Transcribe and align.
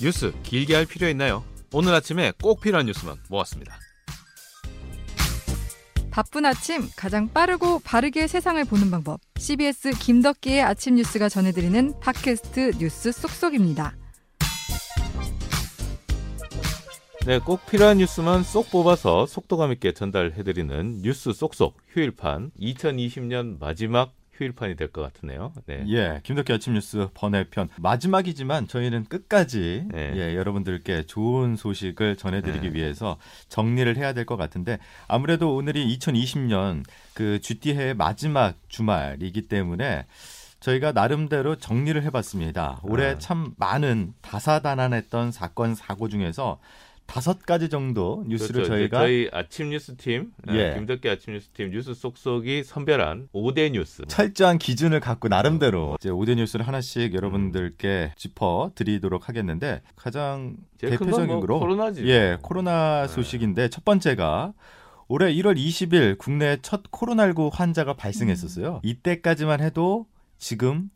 뉴스 0.00 0.32
길게 0.42 0.74
할 0.74 0.86
필요 0.86 1.08
있나요? 1.08 1.44
오늘 1.72 1.92
아침에 1.94 2.32
꼭 2.40 2.60
필요한 2.60 2.86
뉴스만 2.86 3.16
모았습니다. 3.28 3.78
바쁜 6.10 6.46
아침 6.46 6.88
가장 6.96 7.28
빠르고 7.28 7.80
바르게 7.80 8.26
세상을 8.26 8.64
보는 8.64 8.90
방법. 8.90 9.20
CBS 9.36 9.92
김덕기의 9.98 10.62
아침 10.62 10.96
뉴스가 10.96 11.28
전해드리는 11.28 12.00
팟캐스트 12.00 12.72
뉴스 12.78 13.12
쏙쏙입니다. 13.12 13.94
네, 17.26 17.38
꼭 17.38 17.66
필요한 17.66 17.98
뉴스만 17.98 18.42
쏙 18.42 18.70
뽑아서 18.70 19.26
속도감 19.26 19.70
있게 19.72 19.92
전달해드리는 19.92 21.02
뉴스 21.02 21.32
쏙쏙 21.32 21.76
휴일판 21.92 22.52
2020년 22.58 23.58
마지막 23.60 24.12
휴일판이 24.38 24.76
될 24.76 24.88
것 24.88 25.02
같으네요. 25.02 25.52
네. 25.66 25.84
예, 25.88 26.20
김덕기 26.22 26.52
아침 26.52 26.74
뉴스 26.74 27.08
번외편 27.14 27.68
마지막이지만 27.76 28.68
저희는 28.68 29.04
끝까지 29.06 29.86
네. 29.90 30.12
예, 30.16 30.34
여러분들께 30.36 31.04
좋은 31.06 31.56
소식을 31.56 32.16
전해드리기 32.16 32.68
네. 32.70 32.74
위해서 32.74 33.18
정리를 33.48 33.94
해야 33.96 34.12
될 34.12 34.24
것 34.24 34.36
같은데 34.36 34.78
아무래도 35.08 35.54
오늘이 35.56 35.96
2020년 35.98 36.84
그 37.14 37.40
GT해의 37.40 37.94
마지막 37.94 38.54
주말이기 38.68 39.48
때문에 39.48 40.06
저희가 40.60 40.92
나름대로 40.92 41.56
정리를 41.56 42.02
해봤습니다. 42.02 42.80
올해 42.82 43.12
아. 43.12 43.18
참 43.18 43.54
많은 43.58 44.12
다사다난했던 44.22 45.32
사건 45.32 45.74
사고 45.74 46.08
중에서 46.08 46.58
다섯 47.08 47.42
가지 47.46 47.70
정도 47.70 48.22
뉴스를 48.28 48.64
그렇죠. 48.64 48.68
저희가 48.68 48.98
저희 49.00 49.28
아침 49.32 49.70
뉴스 49.70 49.96
팀, 49.96 50.30
예. 50.50 50.74
김덕기 50.74 51.08
아침 51.08 51.32
뉴스 51.32 51.48
팀 51.48 51.70
뉴스 51.70 51.94
쏙쏙이 51.94 52.64
선별한 52.64 53.30
5대 53.32 53.70
뉴스. 53.72 54.02
철저한 54.06 54.58
기준을 54.58 55.00
갖고 55.00 55.26
나름대로 55.28 55.96
이제 55.98 56.10
오대 56.10 56.34
뉴스를 56.34 56.68
하나씩 56.68 57.14
여러분들께 57.14 58.12
짚어 58.14 58.72
드리도록 58.74 59.30
하겠는데 59.30 59.80
가장 59.96 60.56
큰건 60.78 60.98
대표적인 60.98 61.26
뭐 61.28 61.40
거로 61.40 61.58
코로나지. 61.60 62.06
예 62.06 62.36
코로나 62.42 63.06
네. 63.06 63.08
소식인데 63.08 63.68
첫 63.70 63.86
번째가 63.86 64.52
올해 65.08 65.32
1월 65.32 65.56
20일 65.56 66.18
국내에 66.18 66.58
첫 66.60 66.82
코로나19 66.90 67.50
환자가 67.50 67.94
발생했었어요. 67.94 68.80
이때까지만 68.84 69.62
해도 69.62 70.06
지금 70.36 70.90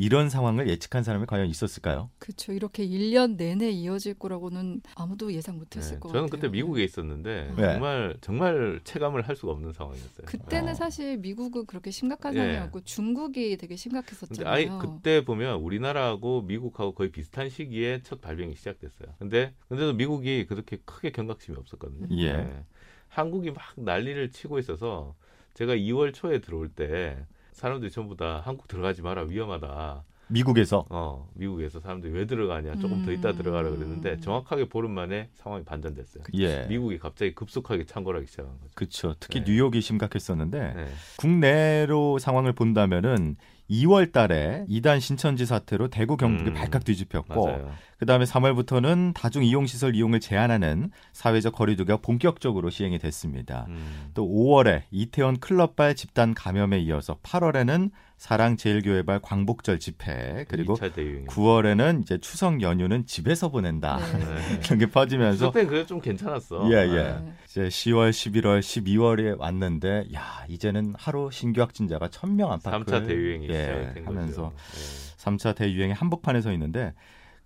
이런 0.00 0.30
상황을 0.30 0.68
예측한 0.68 1.02
사람이 1.02 1.26
과연 1.26 1.48
있었을까요? 1.48 2.08
그렇죠. 2.20 2.52
이렇게 2.52 2.86
1년 2.86 3.36
내내 3.36 3.68
이어질 3.70 4.14
거라고는 4.14 4.80
아무도 4.94 5.32
예상 5.32 5.58
못했을 5.58 5.94
네, 5.94 6.00
것 6.00 6.10
저는 6.10 6.26
같아요. 6.26 6.40
그때 6.40 6.48
미국에 6.48 6.84
있었는데 6.84 7.52
네. 7.56 7.72
정말 7.72 8.16
정말 8.20 8.80
체감을 8.84 9.22
할 9.22 9.34
수가 9.34 9.50
없는 9.52 9.72
상황이었어요. 9.72 10.24
그때는 10.24 10.70
어. 10.70 10.74
사실 10.74 11.18
미국은 11.18 11.66
그렇게 11.66 11.90
심각한 11.90 12.32
예. 12.34 12.38
상황이었고 12.38 12.84
중국이 12.84 13.56
되게 13.56 13.74
심각했었잖아요. 13.74 14.54
아이 14.54 14.68
그때 14.78 15.24
보면 15.24 15.56
우리나라하고 15.56 16.42
미국하고 16.42 16.94
거의 16.94 17.10
비슷한 17.10 17.48
시기에 17.50 18.02
첫 18.04 18.20
발병이 18.20 18.54
시작됐어요. 18.54 19.08
근데 19.18 19.52
근데도 19.68 19.94
미국이 19.94 20.46
그렇게 20.46 20.78
크게 20.84 21.10
경각심이 21.10 21.56
없었거든요. 21.58 22.06
예. 22.22 22.32
네. 22.34 22.64
한국이 23.08 23.50
막 23.50 23.64
난리를 23.74 24.30
치고 24.30 24.60
있어서 24.60 25.16
제가 25.54 25.74
2월 25.74 26.14
초에 26.14 26.40
들어올 26.40 26.68
때 26.68 27.26
사람들이 27.58 27.90
전부 27.90 28.16
다 28.16 28.40
한국 28.44 28.68
들어가지 28.68 29.02
마라 29.02 29.22
위험하다. 29.22 30.04
미국에서 30.28 30.84
어 30.90 31.28
미국에서 31.34 31.80
사람들이 31.80 32.12
왜 32.12 32.26
들어가냐 32.26 32.76
조금 32.76 33.04
더 33.04 33.10
있다 33.10 33.30
음. 33.30 33.36
들어가라 33.36 33.70
그랬는데 33.70 34.20
정확하게 34.20 34.68
보름 34.68 34.92
만에 34.92 35.30
상황이 35.34 35.64
반전됐어요. 35.64 36.22
예 36.34 36.66
미국이 36.68 36.98
갑자기 36.98 37.34
급속하게 37.34 37.86
창궐하기 37.86 38.26
시작한 38.26 38.52
거죠. 38.60 38.70
그렇죠. 38.74 39.14
특히 39.18 39.42
네. 39.42 39.50
뉴욕이 39.50 39.80
심각했었는데 39.80 40.74
네. 40.74 40.86
국내로 41.16 42.18
상황을 42.18 42.52
본다면은 42.52 43.36
2월 43.70 44.12
달에 44.12 44.64
이단 44.68 45.00
신천지 45.00 45.44
사태로 45.46 45.88
대구 45.88 46.16
경북이 46.16 46.50
음, 46.50 46.54
발칵 46.54 46.84
뒤집혔고 46.84 47.46
맞아요. 47.46 47.72
그다음에 47.98 48.24
3월부터는 48.24 49.12
다중 49.14 49.44
이용 49.44 49.66
시설 49.66 49.94
이용을 49.96 50.20
제한하는 50.20 50.90
사회적 51.12 51.54
거리두기가 51.54 51.98
본격적으로 51.98 52.70
시행이 52.70 52.98
됐습니다. 52.98 53.66
음. 53.68 54.10
또 54.14 54.24
5월에 54.26 54.82
이태원 54.90 55.40
클럽발 55.40 55.96
집단 55.96 56.32
감염에 56.32 56.78
이어서 56.80 57.18
8월에는 57.22 57.90
사랑제일교회발 58.18 59.20
광복절 59.20 59.78
집회 59.78 60.44
그리고 60.48 60.74
2차 60.74 60.92
대유행. 60.92 61.26
9월에는 61.26 62.02
이제 62.02 62.18
추석 62.18 62.62
연휴는 62.62 63.06
집에서 63.06 63.48
보낸다 63.48 63.98
네. 63.98 64.58
이런 64.64 64.78
게 64.78 64.86
퍼지면서 64.86 65.52
그때 65.52 65.66
그래도 65.66 65.86
좀 65.86 66.00
괜찮았어. 66.00 66.68
예, 66.70 66.76
예. 66.76 67.02
네. 67.20 67.32
이제 67.46 67.62
10월, 67.62 68.10
11월, 68.10 68.60
12월에 68.60 69.38
왔는데 69.38 70.08
야 70.14 70.44
이제는 70.48 70.94
하루 70.96 71.30
신규 71.32 71.60
확진자가 71.60 72.08
1000명 72.08 72.50
안팎을 72.50 72.84
3차 72.84 73.06
대유행이 73.06 73.48
예, 73.48 73.52
시작된 73.52 74.06
하면서 74.06 74.42
거죠. 74.50 74.56
예. 74.56 75.16
3차 75.16 75.54
대유행의 75.54 75.94
한복판에 75.94 76.40
서 76.40 76.52
있는데 76.52 76.94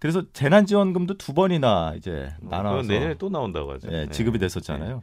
그래서 0.03 0.25
재난지원금도 0.33 1.17
두 1.17 1.33
번이나 1.33 1.95
이제 1.97 2.35
어, 2.43 2.49
나눠서 2.51 2.89
내년에 2.89 3.15
또 3.19 3.29
나온다고 3.29 3.71
하죠. 3.75 3.89
예, 3.93 4.01
예. 4.03 4.07
지급이 4.09 4.41
됐었잖아요. 4.41 5.01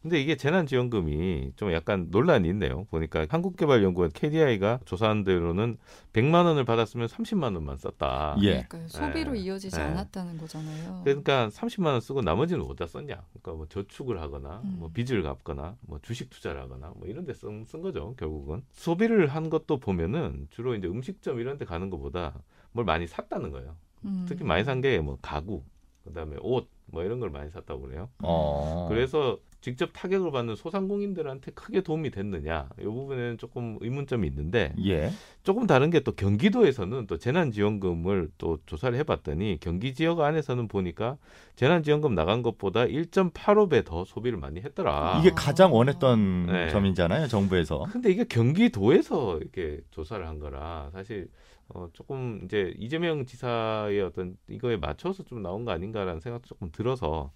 근데 0.00 0.18
이게 0.18 0.36
재난지원금이 0.36 1.52
좀 1.56 1.70
약간 1.74 2.06
논란이 2.10 2.48
있네요. 2.48 2.86
보니까 2.86 3.26
한국개발연구원 3.28 4.12
KDI가 4.14 4.80
조사한 4.86 5.24
대로는 5.24 5.76
100만 6.14 6.46
원을 6.46 6.64
받았으면 6.64 7.08
30만 7.08 7.56
원만 7.56 7.76
썼다. 7.76 8.36
예. 8.40 8.64
그러니까요. 8.70 8.88
소비로 8.88 9.32
네. 9.32 9.40
이어지지 9.40 9.76
네. 9.76 9.82
않았다는 9.82 10.38
거잖아요. 10.38 11.02
그러니까 11.04 11.50
30만 11.50 11.84
원 11.88 12.00
쓰고 12.00 12.22
나머지는 12.22 12.64
어디다 12.64 12.86
썼냐? 12.86 13.20
그러니까 13.28 13.52
뭐 13.52 13.66
저축을 13.68 14.18
하거나 14.18 14.62
음. 14.64 14.76
뭐 14.78 14.90
빚을 14.94 15.22
갚거나 15.24 15.76
뭐 15.82 15.98
주식 16.00 16.30
투자를 16.30 16.62
하거나 16.62 16.94
뭐 16.96 17.06
이런 17.06 17.26
데쓴 17.26 17.66
쓴 17.66 17.82
거죠, 17.82 18.14
결국은. 18.16 18.62
소비를 18.72 19.26
한 19.26 19.50
것도 19.50 19.78
보면은 19.78 20.46
주로 20.48 20.74
이제 20.74 20.88
음식점 20.88 21.38
이런 21.38 21.58
데 21.58 21.66
가는 21.66 21.90
것보다 21.90 22.32
뭘 22.72 22.86
많이 22.86 23.06
샀다는 23.06 23.50
거예요. 23.50 23.76
음. 24.04 24.24
특히 24.28 24.44
많이 24.44 24.64
산 24.64 24.80
게 24.80 24.98
뭐 25.00 25.18
가구, 25.22 25.62
그다음에 26.04 26.36
옷 26.40 26.68
뭐 26.90 27.02
이런 27.04 27.20
걸 27.20 27.28
많이 27.30 27.50
샀다고 27.50 27.82
그래요. 27.82 28.08
어. 28.22 28.86
그래서 28.88 29.38
직접 29.60 29.90
타격을 29.92 30.30
받는 30.30 30.56
소상공인들한테 30.56 31.52
크게 31.52 31.82
도움이 31.82 32.10
됐느냐 32.10 32.68
이 32.80 32.84
부분에는 32.84 33.38
조금 33.38 33.76
의문점이 33.80 34.26
있는데 34.28 34.72
예. 34.84 35.10
조금 35.42 35.66
다른 35.66 35.90
게 35.90 35.98
또 36.00 36.12
경기도에서는 36.12 37.06
또 37.06 37.18
재난지원금을 37.18 38.30
또 38.38 38.58
조사를 38.66 38.96
해봤더니 38.98 39.58
경기 39.60 39.94
지역 39.94 40.20
안에서는 40.20 40.68
보니까 40.68 41.18
재난지원금 41.56 42.14
나간 42.14 42.42
것보다 42.42 42.84
1.85배 42.84 43.84
더 43.84 44.04
소비를 44.04 44.38
많이 44.38 44.60
했더라. 44.60 45.18
이게 45.20 45.30
가장 45.34 45.74
원했던 45.74 46.46
네. 46.46 46.68
점이잖아요, 46.70 47.26
정부에서. 47.26 47.84
근데 47.92 48.10
이게 48.10 48.24
경기도에서 48.24 49.38
이렇게 49.38 49.80
조사를 49.90 50.26
한 50.26 50.38
거라 50.38 50.90
사실 50.92 51.28
어 51.68 51.88
조금 51.92 52.40
이제 52.44 52.72
이재명 52.78 53.26
지사의 53.26 54.00
어떤 54.00 54.36
이거에 54.48 54.76
맞춰서 54.76 55.24
좀 55.24 55.42
나온 55.42 55.64
거 55.64 55.72
아닌가라는 55.72 56.20
생각도 56.20 56.46
조금 56.46 56.70
들어서 56.72 57.32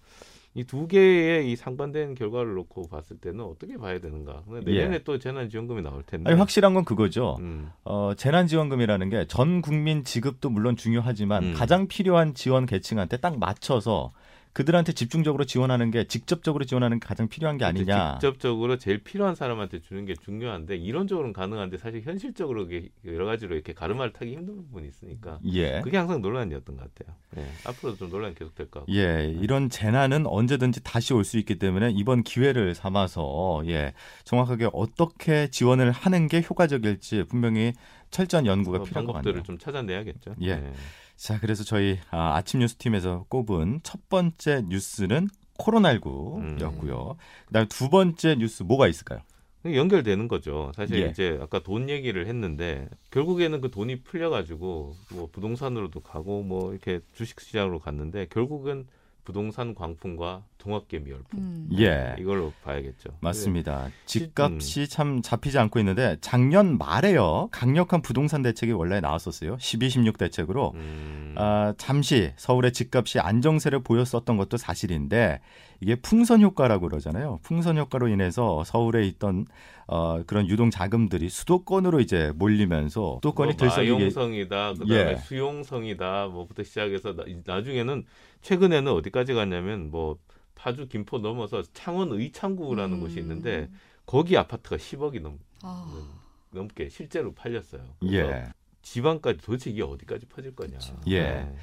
이 0.55 0.63
두 0.65 0.87
개의 0.87 1.51
이 1.51 1.55
상반된 1.55 2.13
결과를 2.15 2.53
놓고 2.53 2.87
봤을 2.87 3.17
때는 3.17 3.43
어떻게 3.43 3.75
봐야 3.77 3.99
되는가? 3.99 4.43
근데 4.47 4.71
내년에 4.71 5.03
또 5.03 5.17
재난지원금이 5.17 5.81
나올 5.81 6.03
텐데. 6.03 6.29
예. 6.29 6.31
아니, 6.31 6.39
확실한 6.39 6.73
건 6.75 6.85
그거죠. 6.85 7.37
음, 7.39 7.69
어, 7.83 8.11
재난지원금이라는 8.15 9.09
게 9.09 9.25
전 9.27 9.61
국민 9.61 10.03
지급도 10.03 10.49
물론 10.51 10.75
중요하지만 10.75 11.43
음. 11.43 11.53
가장 11.55 11.87
필요한 11.87 12.33
지원 12.35 12.65
계층한테 12.67 13.17
딱 13.17 13.39
맞춰서 13.39 14.11
그들한테 14.53 14.93
집중적으로 14.93 15.45
지원하는 15.45 15.89
게 15.89 16.03
직접적으로 16.05 16.63
지원하는 16.63 16.99
게 16.99 17.07
가장 17.07 17.27
필요한 17.27 17.57
게 17.57 17.65
아니냐. 17.65 18.19
직접적으로 18.19 18.77
제일 18.77 18.99
필요한 18.99 19.33
사람한테 19.33 19.79
주는 19.79 20.05
게 20.05 20.13
중요한데 20.13 20.75
이론적으로는 20.77 21.33
가능한데 21.33 21.79
사실 21.79 22.01
현실적으로 22.01 22.67
여러 23.05 23.25
가지로 23.25 23.55
이렇게 23.55 23.73
가르마를 23.73 24.13
타기 24.13 24.31
힘든 24.33 24.55
부분이 24.55 24.87
있으니까 24.87 25.39
예. 25.51 25.81
그게 25.81 25.97
항상 25.97 26.21
논란이었던 26.21 26.77
것 26.77 26.93
같아요. 26.93 27.15
예, 27.37 27.45
앞으로도 27.67 27.97
좀 27.97 28.09
논란 28.11 28.31
이 28.31 28.35
계속될 28.35 28.69
것 28.69 28.81
같고. 28.81 28.93
예, 28.93 29.25
이런 29.41 29.69
재난은 29.69 30.27
언제든지 30.27 30.83
다시 30.83 31.13
올 31.13 31.23
수 31.23 31.37
있기 31.39 31.57
때문에 31.57 31.89
이번 31.91 32.21
기회를 32.21 32.75
삼아서 32.75 33.63
예, 33.67 33.93
정확하게 34.23 34.69
어떻게 34.73 35.47
지원을 35.49 35.91
하는 35.91 36.27
게 36.27 36.41
효과적일지 36.47 37.23
분명히 37.27 37.73
철저한 38.11 38.45
연구가 38.45 38.79
어, 38.79 38.83
필요할 38.83 39.05
것 39.05 39.13
방법들을 39.13 39.33
같네요. 39.33 39.43
좀 39.43 39.57
찾아내야겠죠. 39.57 40.35
예. 40.43 40.71
자, 41.15 41.39
그래서 41.39 41.63
저희 41.63 41.99
아, 42.11 42.35
아침 42.35 42.59
뉴스 42.59 42.75
팀에서 42.75 43.25
꼽은 43.29 43.81
첫 43.83 44.09
번째 44.09 44.63
뉴스는 44.67 45.27
코로나19였고요. 45.57 47.15
그다음에 47.47 47.67
두 47.67 47.89
번째 47.89 48.35
뉴스 48.35 48.63
뭐가 48.63 48.87
있을까요? 48.87 49.19
연결되는 49.65 50.27
거죠. 50.27 50.71
사실 50.75 51.01
예. 51.01 51.07
이제 51.07 51.39
아까 51.41 51.59
돈 51.59 51.89
얘기를 51.89 52.27
했는데 52.27 52.89
결국에는 53.11 53.61
그 53.61 53.71
돈이 53.71 54.01
풀려가지고 54.01 54.95
뭐 55.13 55.29
부동산으로도 55.31 56.01
가고 56.01 56.43
뭐 56.43 56.71
이렇게 56.71 56.99
주식 57.13 57.39
시장으로 57.39 57.79
갔는데 57.79 58.27
결국은 58.29 58.87
부동산 59.23 59.73
광풍과 59.73 60.43
동학개미 60.63 61.11
열풍. 61.11 61.39
음. 61.39 61.69
예. 61.77 62.15
이걸로 62.17 62.53
봐야겠죠. 62.63 63.09
맞습니다. 63.19 63.89
시- 64.05 64.19
집값이 64.19 64.87
참 64.87 65.21
잡히지 65.21 65.59
않고 65.59 65.77
있는데 65.79 66.15
작년 66.21 66.77
말에요. 66.77 67.49
강력한 67.51 68.01
부동산 68.01 68.41
대책이 68.41 68.71
원래 68.71 69.01
나왔었어요. 69.01 69.57
12, 69.59 69.89
16 69.89 70.17
대책으로 70.17 70.71
음, 70.75 71.35
아, 71.37 71.73
잠시 71.77 72.31
서울의 72.37 72.71
집값이 72.71 73.19
안정세를 73.19 73.83
보였었던 73.83 74.37
것도 74.37 74.55
사실인데 74.57 75.41
이게 75.81 75.95
풍선 75.95 76.41
효과라고 76.41 76.87
그러잖아요. 76.87 77.39
풍선 77.43 77.77
효과로 77.77 78.07
인해서 78.07 78.63
서울에 78.63 79.05
있던 79.07 79.45
어, 79.85 80.23
그런 80.25 80.47
유동 80.47 80.69
자금들이 80.69 81.27
수도권으로 81.27 81.99
이제 81.99 82.31
몰리면서 82.35 83.15
수도권이 83.15 83.47
뭐 83.49 83.57
들썩이게 83.57 83.91
마용성이다, 83.91 84.73
그다음에 84.75 85.11
예. 85.11 85.15
수용성이다, 85.17 86.27
뭐부터 86.27 86.63
시작해서 86.63 87.13
나, 87.17 87.25
나중에는 87.45 88.05
최근에는 88.41 88.89
어디까지 88.93 89.33
갔냐면 89.33 89.91
뭐 89.91 90.17
파주 90.55 90.87
김포 90.87 91.19
넘어서 91.19 91.63
창원 91.73 92.11
의창구라는 92.11 92.97
음. 92.97 93.01
곳이 93.01 93.19
있는데 93.19 93.69
거기 94.05 94.37
아파트가 94.37 94.77
10억이 94.77 95.21
넘, 95.21 95.39
아, 95.61 95.85
넘게 96.51 96.89
실제로 96.89 97.33
팔렸어요. 97.33 97.83
예. 98.05 98.49
지방까지 98.83 99.39
도대체 99.41 99.71
이게 99.71 99.81
어디까지 99.81 100.27
퍼질 100.27 100.55
거냐. 100.55 100.77
그쵸. 100.77 100.95
예. 101.07 101.21
네. 101.21 101.55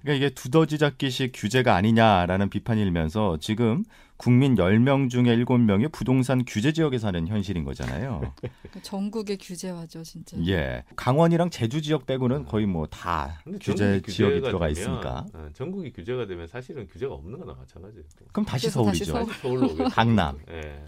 그러니까 0.00 0.12
이게 0.14 0.30
두더지 0.34 0.78
잡기식 0.78 1.32
규제가 1.34 1.74
아니냐라는 1.74 2.48
비판이 2.48 2.80
일면서 2.80 3.36
지금 3.40 3.84
국민 4.16 4.54
10명 4.54 5.10
중에 5.10 5.36
7명이 5.36 5.92
부동산 5.92 6.44
규제 6.44 6.72
지역에 6.72 6.98
사는 6.98 7.26
현실인 7.28 7.64
거잖아요. 7.64 8.32
그러니까 8.40 8.80
전국의 8.82 9.38
규제화죠, 9.38 10.02
진짜. 10.02 10.36
예. 10.46 10.84
강원이랑 10.96 11.50
제주 11.50 11.82
지역 11.82 12.06
빼고는 12.06 12.46
거의 12.46 12.66
뭐다 12.66 13.40
근데 13.44 13.58
규제 13.60 14.00
지역이 14.00 14.40
들어가 14.40 14.66
되면, 14.66 14.70
있으니까. 14.70 15.26
어, 15.34 15.48
전국이 15.52 15.92
규제가 15.92 16.26
되면 16.26 16.46
사실은 16.46 16.88
규제가 16.88 17.14
없는 17.14 17.38
거나 17.38 17.54
마찬가지예요. 17.54 18.04
그럼 18.32 18.46
다시 18.46 18.70
서울이죠. 18.70 19.04
서울. 19.12 19.26
다시 19.26 19.40
서울로 19.40 19.66
오겠죠. 19.66 19.84
강남. 19.90 20.38
예. 20.50 20.84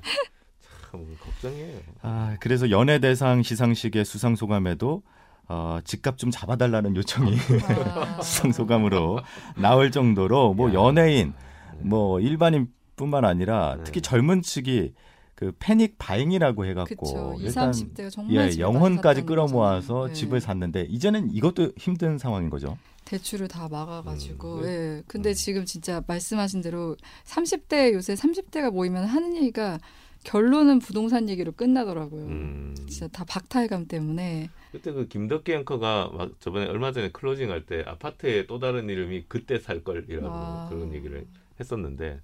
참 0.90 1.16
걱정이에요. 1.20 1.78
아, 2.02 2.36
그래서 2.40 2.70
연예대상 2.70 3.42
시상식의 3.42 4.04
수상 4.04 4.34
소감에도 4.34 5.02
어, 5.52 5.80
집값 5.82 6.16
좀 6.16 6.30
잡아달라는 6.30 6.94
요청이 6.94 7.36
아. 7.66 8.20
수상 8.22 8.52
소감으로 8.52 9.18
나올 9.56 9.90
정도로 9.90 10.54
뭐 10.54 10.70
야. 10.70 10.74
연예인, 10.74 11.34
뭐 11.80 12.20
일반인뿐만 12.20 13.24
아니라 13.24 13.74
네. 13.78 13.82
특히 13.82 14.00
젊은 14.00 14.42
측이 14.42 14.94
그 15.34 15.52
panic 15.58 15.98
buying이라고 15.98 16.66
해갖고 16.66 17.04
그쵸. 17.04 17.34
20, 17.38 17.46
일단 17.46 17.70
30대가 17.72 18.10
정말 18.12 18.34
예, 18.36 18.50
집을 18.50 18.62
영혼까지 18.62 19.22
끌어모아서. 19.22 20.06
네. 20.08 20.12
집을 20.12 20.40
샀는데 20.40 20.82
이제는 20.82 21.32
이것도 21.32 21.72
힘든 21.76 22.16
상황인 22.16 22.48
거죠. 22.48 22.78
대출을 23.06 23.48
다 23.48 23.66
막아가지고. 23.68 24.54
음, 24.58 24.62
네. 24.62 24.68
예. 24.68 25.02
근데 25.08 25.30
음. 25.30 25.34
지금 25.34 25.64
진짜 25.64 26.00
말씀하신 26.06 26.60
대로 26.60 26.96
30대 27.24 27.92
요새 27.92 28.14
30대가 28.14 28.70
모이면 28.70 29.06
하는 29.06 29.34
얘기가 29.34 29.80
결론은 30.24 30.78
부동산 30.80 31.28
얘기로 31.28 31.52
끝나더라고요. 31.52 32.24
음. 32.26 32.74
진짜 32.88 33.08
다 33.08 33.24
박탈감 33.24 33.86
때문에. 33.86 34.50
그때 34.72 34.92
그 34.92 35.08
김덕기 35.08 35.52
앵커가 35.52 36.10
막 36.12 36.38
저번에 36.40 36.66
얼마 36.66 36.92
전에 36.92 37.10
closing 37.10 37.50
할 37.50 37.64
때 37.66 37.82
아파트의 37.86 38.46
또 38.46 38.58
다른 38.58 38.88
이름이 38.88 39.24
그때 39.28 39.58
살 39.58 39.82
걸이라고 39.82 40.28
아. 40.30 40.68
그런 40.70 40.92
얘기를 40.94 41.26
했었는데 41.58 42.20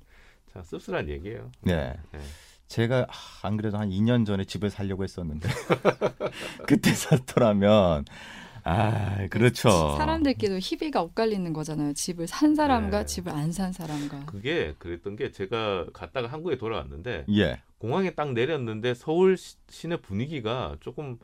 참 0.53 0.63
씁쓸한 0.63 1.09
얘기예요. 1.09 1.51
네. 1.63 1.95
네. 2.13 2.19
제가 2.69 3.07
아, 3.09 3.47
안 3.47 3.57
그래도 3.57 3.79
한 3.79 3.91
2년 3.91 4.27
전에 4.27 4.45
집을 4.45 4.71
살려고 4.71 5.05
했었는데 5.05 5.49
그때 6.67 6.91
샀더라면 6.93 8.05
아 8.65 9.29
그렇죠. 9.29 9.69
사람들끼리도 9.97 10.59
희비가 10.59 11.01
엇갈리는 11.01 11.53
거잖아요. 11.53 11.93
집을 11.95 12.27
산 12.27 12.55
사람과 12.57 13.01
네. 13.01 13.07
집을 13.07 13.33
안 13.33 13.53
산 13.53 13.73
사람과. 13.73 14.25
그게 14.27 14.75
그랬던 14.79 15.15
게 15.17 15.31
제가 15.31 15.87
갔다가 15.93 16.27
한국에 16.29 16.59
돌아왔는데 16.59 17.27
예. 17.35 17.61
공항에 17.79 18.11
딱 18.15 18.33
내렸는데 18.33 18.95
서울 18.95 19.37
시- 19.37 19.57
시내 19.69 19.97
분위기가 20.01 20.77
조금 20.81 21.19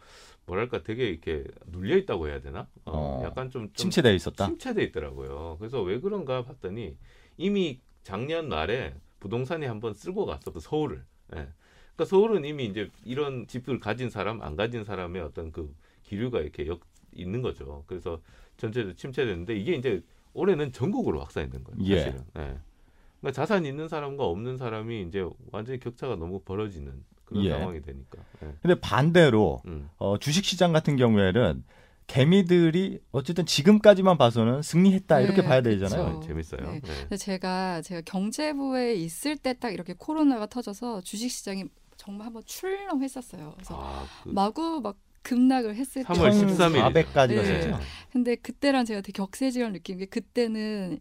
뭐랄까 0.46 0.82
되게 0.82 1.08
이렇게 1.08 1.44
눌려 1.66 1.96
있다고 1.98 2.28
해야 2.28 2.40
되나? 2.40 2.68
어, 2.84 3.20
어, 3.20 3.22
약간 3.24 3.50
좀, 3.50 3.62
좀 3.68 3.72
침체되어 3.74 4.12
있었다. 4.12 4.46
침체돼 4.46 4.82
있더라고요. 4.84 5.56
그래서 5.58 5.80
왜 5.82 6.00
그런가 6.00 6.44
봤더니 6.44 6.96
이미 7.36 7.80
작년 8.02 8.48
말에 8.48 8.94
부동산이 9.20 9.66
한번 9.66 9.94
쓸고 9.94 10.26
갔었고 10.26 10.60
서울을. 10.60 11.04
예. 11.34 11.48
그러니까 11.94 12.04
서울은 12.06 12.44
이미 12.44 12.66
이제 12.66 12.90
이런 13.04 13.46
집을 13.46 13.78
가진 13.80 14.10
사람, 14.10 14.42
안 14.42 14.56
가진 14.56 14.84
사람의 14.84 15.22
어떤 15.22 15.52
그 15.52 15.74
기류가 16.02 16.40
이렇게 16.40 16.66
역, 16.66 16.80
있는 17.14 17.40
거죠. 17.42 17.84
그래서 17.86 18.20
전체적으로 18.56 18.94
침체됐는데 18.96 19.54
이게 19.56 19.74
이제 19.74 20.02
올해는 20.34 20.72
전국으로 20.72 21.20
확산된 21.20 21.62
거예요. 21.62 21.84
예. 21.84 21.98
사실은. 21.98 22.24
예. 22.38 22.58
그러니까 23.22 23.32
자산 23.40 23.64
있는 23.64 23.88
사람과 23.88 24.24
없는 24.26 24.58
사람이 24.58 25.02
이제 25.08 25.24
완전히 25.52 25.78
격차가 25.80 26.16
너무 26.16 26.40
벌어지는 26.40 26.92
그런 27.24 27.44
예. 27.44 27.50
상황이 27.50 27.80
되니까. 27.80 28.18
예. 28.44 28.52
근데 28.60 28.78
반대로 28.80 29.62
음. 29.66 29.88
어, 29.96 30.18
주식 30.18 30.44
시장 30.44 30.72
같은 30.72 30.96
경우에는 30.96 31.64
개미들이 32.08 33.00
어쨌든 33.12 33.46
지금까지만 33.46 34.18
봐서는 34.18 34.60
승리했다 34.60 35.20
이렇게 35.20 35.40
네, 35.40 35.48
봐야. 35.48 35.60
되잖아요. 35.62 36.18
아, 36.18 36.26
재밌어요. 36.26 36.60
네. 36.60 36.74
예. 36.76 36.80
근데 37.02 37.16
제가 37.16 37.80
제가 37.82 38.02
경제부에 38.04 38.94
있을 38.94 39.36
때 39.36 39.54
딱 39.54 39.70
이렇게 39.72 39.94
코로나가 39.96 40.46
터져서 40.46 41.00
주식 41.02 41.30
시장이 41.30 41.64
정말 41.96 42.26
한번 42.26 42.42
출렁했었어요. 42.44 43.52
그래서 43.54 43.78
아, 43.80 44.04
그 44.24 44.28
마구 44.30 44.80
막 44.82 44.96
급락을 45.22 45.76
했을 45.76 46.02
때 46.02 46.08
3월 46.12 46.30
13일. 46.32 46.82
400까지 46.92 47.28
네. 47.28 47.36
갔었죠. 47.36 47.78
근데 48.10 48.34
그때랑 48.34 48.84
제가 48.84 49.00
되게 49.02 49.12
격세지감을 49.12 49.72
느낀 49.74 49.98
게 49.98 50.06
그때는 50.06 50.98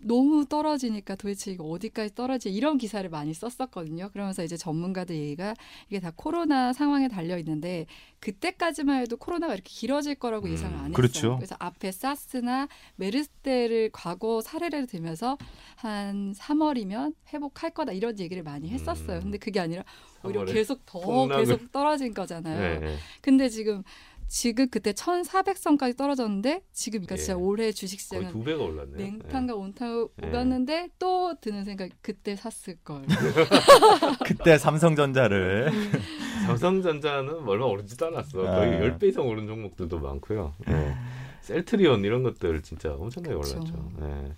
너무 0.00 0.46
떨어지니까 0.46 1.16
도대체 1.16 1.50
이거 1.50 1.64
어디까지 1.64 2.14
떨어지 2.14 2.50
이런 2.50 2.78
기사를 2.78 3.08
많이 3.10 3.34
썼었거든요. 3.34 4.10
그러면서 4.10 4.44
이제 4.44 4.56
전문가들 4.56 5.16
얘기가 5.16 5.54
이게 5.88 6.00
다 6.00 6.12
코로나 6.14 6.72
상황에 6.72 7.08
달려 7.08 7.36
있는데 7.38 7.86
그때까지만 8.20 9.02
해도 9.02 9.16
코로나가 9.16 9.54
이렇게 9.54 9.68
길어질 9.68 10.14
거라고 10.14 10.46
음, 10.46 10.52
예상을 10.52 10.72
안 10.74 10.80
했어요. 10.82 10.94
그렇죠. 10.94 11.36
그래서 11.36 11.56
앞에 11.58 11.92
사스나 11.92 12.68
메르스 12.96 13.28
때를 13.42 13.90
과거 13.92 14.40
사례를 14.40 14.86
들면서 14.86 15.36
한 15.76 16.32
3월이면 16.32 17.14
회복할 17.32 17.70
거다 17.70 17.92
이런 17.92 18.18
얘기를 18.18 18.42
많이 18.42 18.70
했었어요. 18.70 19.18
음. 19.18 19.22
근데 19.24 19.38
그게 19.38 19.60
아니라 19.60 19.84
오히려 20.24 20.44
3월에 20.44 20.52
계속 20.52 20.86
더 20.86 21.00
폭락을. 21.00 21.44
계속 21.44 21.72
떨어진 21.72 22.14
거잖아요. 22.14 22.62
예, 22.62 22.86
예. 22.86 22.96
근데 23.20 23.48
지금 23.48 23.82
지금 24.28 24.68
그때 24.68 24.92
1,400선까지 24.92 25.96
떨어졌는데 25.96 26.62
지금 26.72 27.00
그러니까 27.00 27.16
진짜 27.16 27.32
예. 27.32 27.36
올해 27.36 27.68
거의 27.68 27.72
주식 27.72 27.98
시장은 28.00 28.28
두 28.28 28.44
배가 28.44 28.62
올랐네요. 28.62 28.96
냉탕과 28.96 29.54
온탕을 29.54 30.08
예. 30.22 30.28
오갔는데 30.28 30.90
또 30.98 31.34
드는 31.40 31.64
생각 31.64 31.88
그때 32.02 32.36
샀을 32.36 32.76
걸. 32.84 33.04
그때 34.24 34.58
삼성전자를 34.58 35.72
예. 35.72 36.46
삼성전자는 36.46 37.48
얼마 37.48 37.64
오르지도 37.64 38.06
않았어. 38.06 38.46
아. 38.46 38.56
거의 38.56 38.80
10배 38.80 39.04
이상 39.04 39.26
오른 39.26 39.46
종목들도 39.46 39.98
많고요. 39.98 40.54
예. 40.68 40.94
셀트리온 41.40 42.04
이런 42.04 42.22
것들 42.22 42.62
진짜 42.62 42.92
엄청나게 42.92 43.34
그쵸. 43.34 43.56
올랐죠. 43.56 43.90
예. 44.02 44.32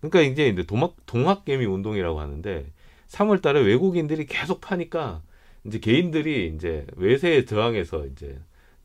그러니까 0.00 0.20
이제 0.22 0.48
이제 0.48 0.62
도막 0.62 0.96
동학개미 1.04 1.66
운동이라고 1.66 2.20
하는데 2.20 2.66
3월 3.08 3.42
달에 3.42 3.60
외국인들이 3.60 4.24
계속 4.26 4.62
파니까 4.62 5.22
이제 5.64 5.78
개인들이 5.78 6.52
이제 6.54 6.86
외세에 6.96 7.44
저항해서 7.44 8.06
이제 8.06 8.38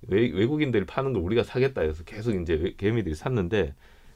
외, 0.07 0.29
외국인들이 0.31 0.85
파는 0.85 1.13
걸 1.13 1.21
우리가 1.21 1.43
사겠다 1.43 1.81
해서 1.81 2.03
계속 2.03 2.33
이제 2.35 2.53
외- 2.53 2.73
개미들이 2.75 3.15
샀는데 3.15 3.73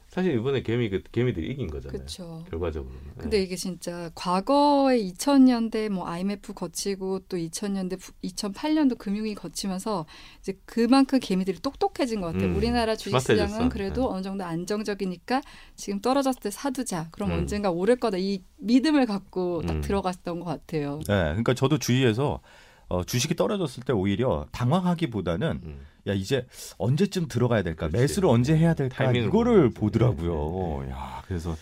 사실 0.08 0.34
이번에 0.34 0.62
개미 0.62 0.88
그 0.88 1.02
개미들이 1.10 1.48
이긴 1.50 1.66
거잖아요. 1.66 1.98
그렇죠. 1.98 2.44
결과적으로는. 2.48 3.00
예. 3.16 3.20
근데 3.20 3.42
이게 3.42 3.56
진짜 3.56 4.08
과거에 4.14 4.98
2000년대 4.98 5.88
뭐 5.88 6.06
IMF 6.06 6.52
거치고 6.54 7.20
또 7.28 7.36
2000년대 7.36 7.98
2008년도 8.24 8.98
금융위 8.98 9.34
거치면서 9.34 10.06
이제 10.40 10.56
그만큼 10.64 11.18
개미들이 11.20 11.58
똑똑해진 11.60 12.20
것 12.20 12.28
같아요. 12.32 12.50
음, 12.50 12.56
우리나라 12.56 12.94
주식시장은 12.94 13.36
스마트해졌어. 13.48 13.68
그래도 13.68 14.02
네. 14.02 14.08
어느 14.14 14.22
정도 14.22 14.44
안정적이니까 14.44 15.42
지금 15.74 16.00
떨어졌을 16.00 16.40
때 16.40 16.50
사두자. 16.52 17.08
그럼 17.10 17.32
음. 17.32 17.38
언젠가 17.38 17.70
오를 17.72 17.96
거다. 17.96 18.16
이 18.16 18.42
믿음을 18.58 19.06
갖고 19.06 19.62
딱 19.66 19.74
음. 19.74 19.80
들어갔던 19.80 20.38
것 20.38 20.46
같아요. 20.46 21.00
네, 21.00 21.14
그러니까 21.14 21.52
저도 21.54 21.78
주위에서 21.78 22.40
어, 22.88 23.04
주식이 23.04 23.34
떨어졌을 23.34 23.82
때 23.82 23.92
오히려 23.92 24.46
당황하기보다는 24.52 25.60
음. 25.64 25.80
야 26.06 26.12
이제 26.14 26.46
언제쯤 26.78 27.26
들어가야 27.28 27.62
될까 27.62 27.88
그렇지. 27.88 28.00
매수를 28.02 28.28
언제 28.28 28.56
해야 28.56 28.74
될까 28.74 29.10
이거를. 29.12 29.70
보더라고요. 29.70 30.80
네, 30.82 30.86
네. 30.86 30.92
야 30.92 31.22
그래서 31.26 31.56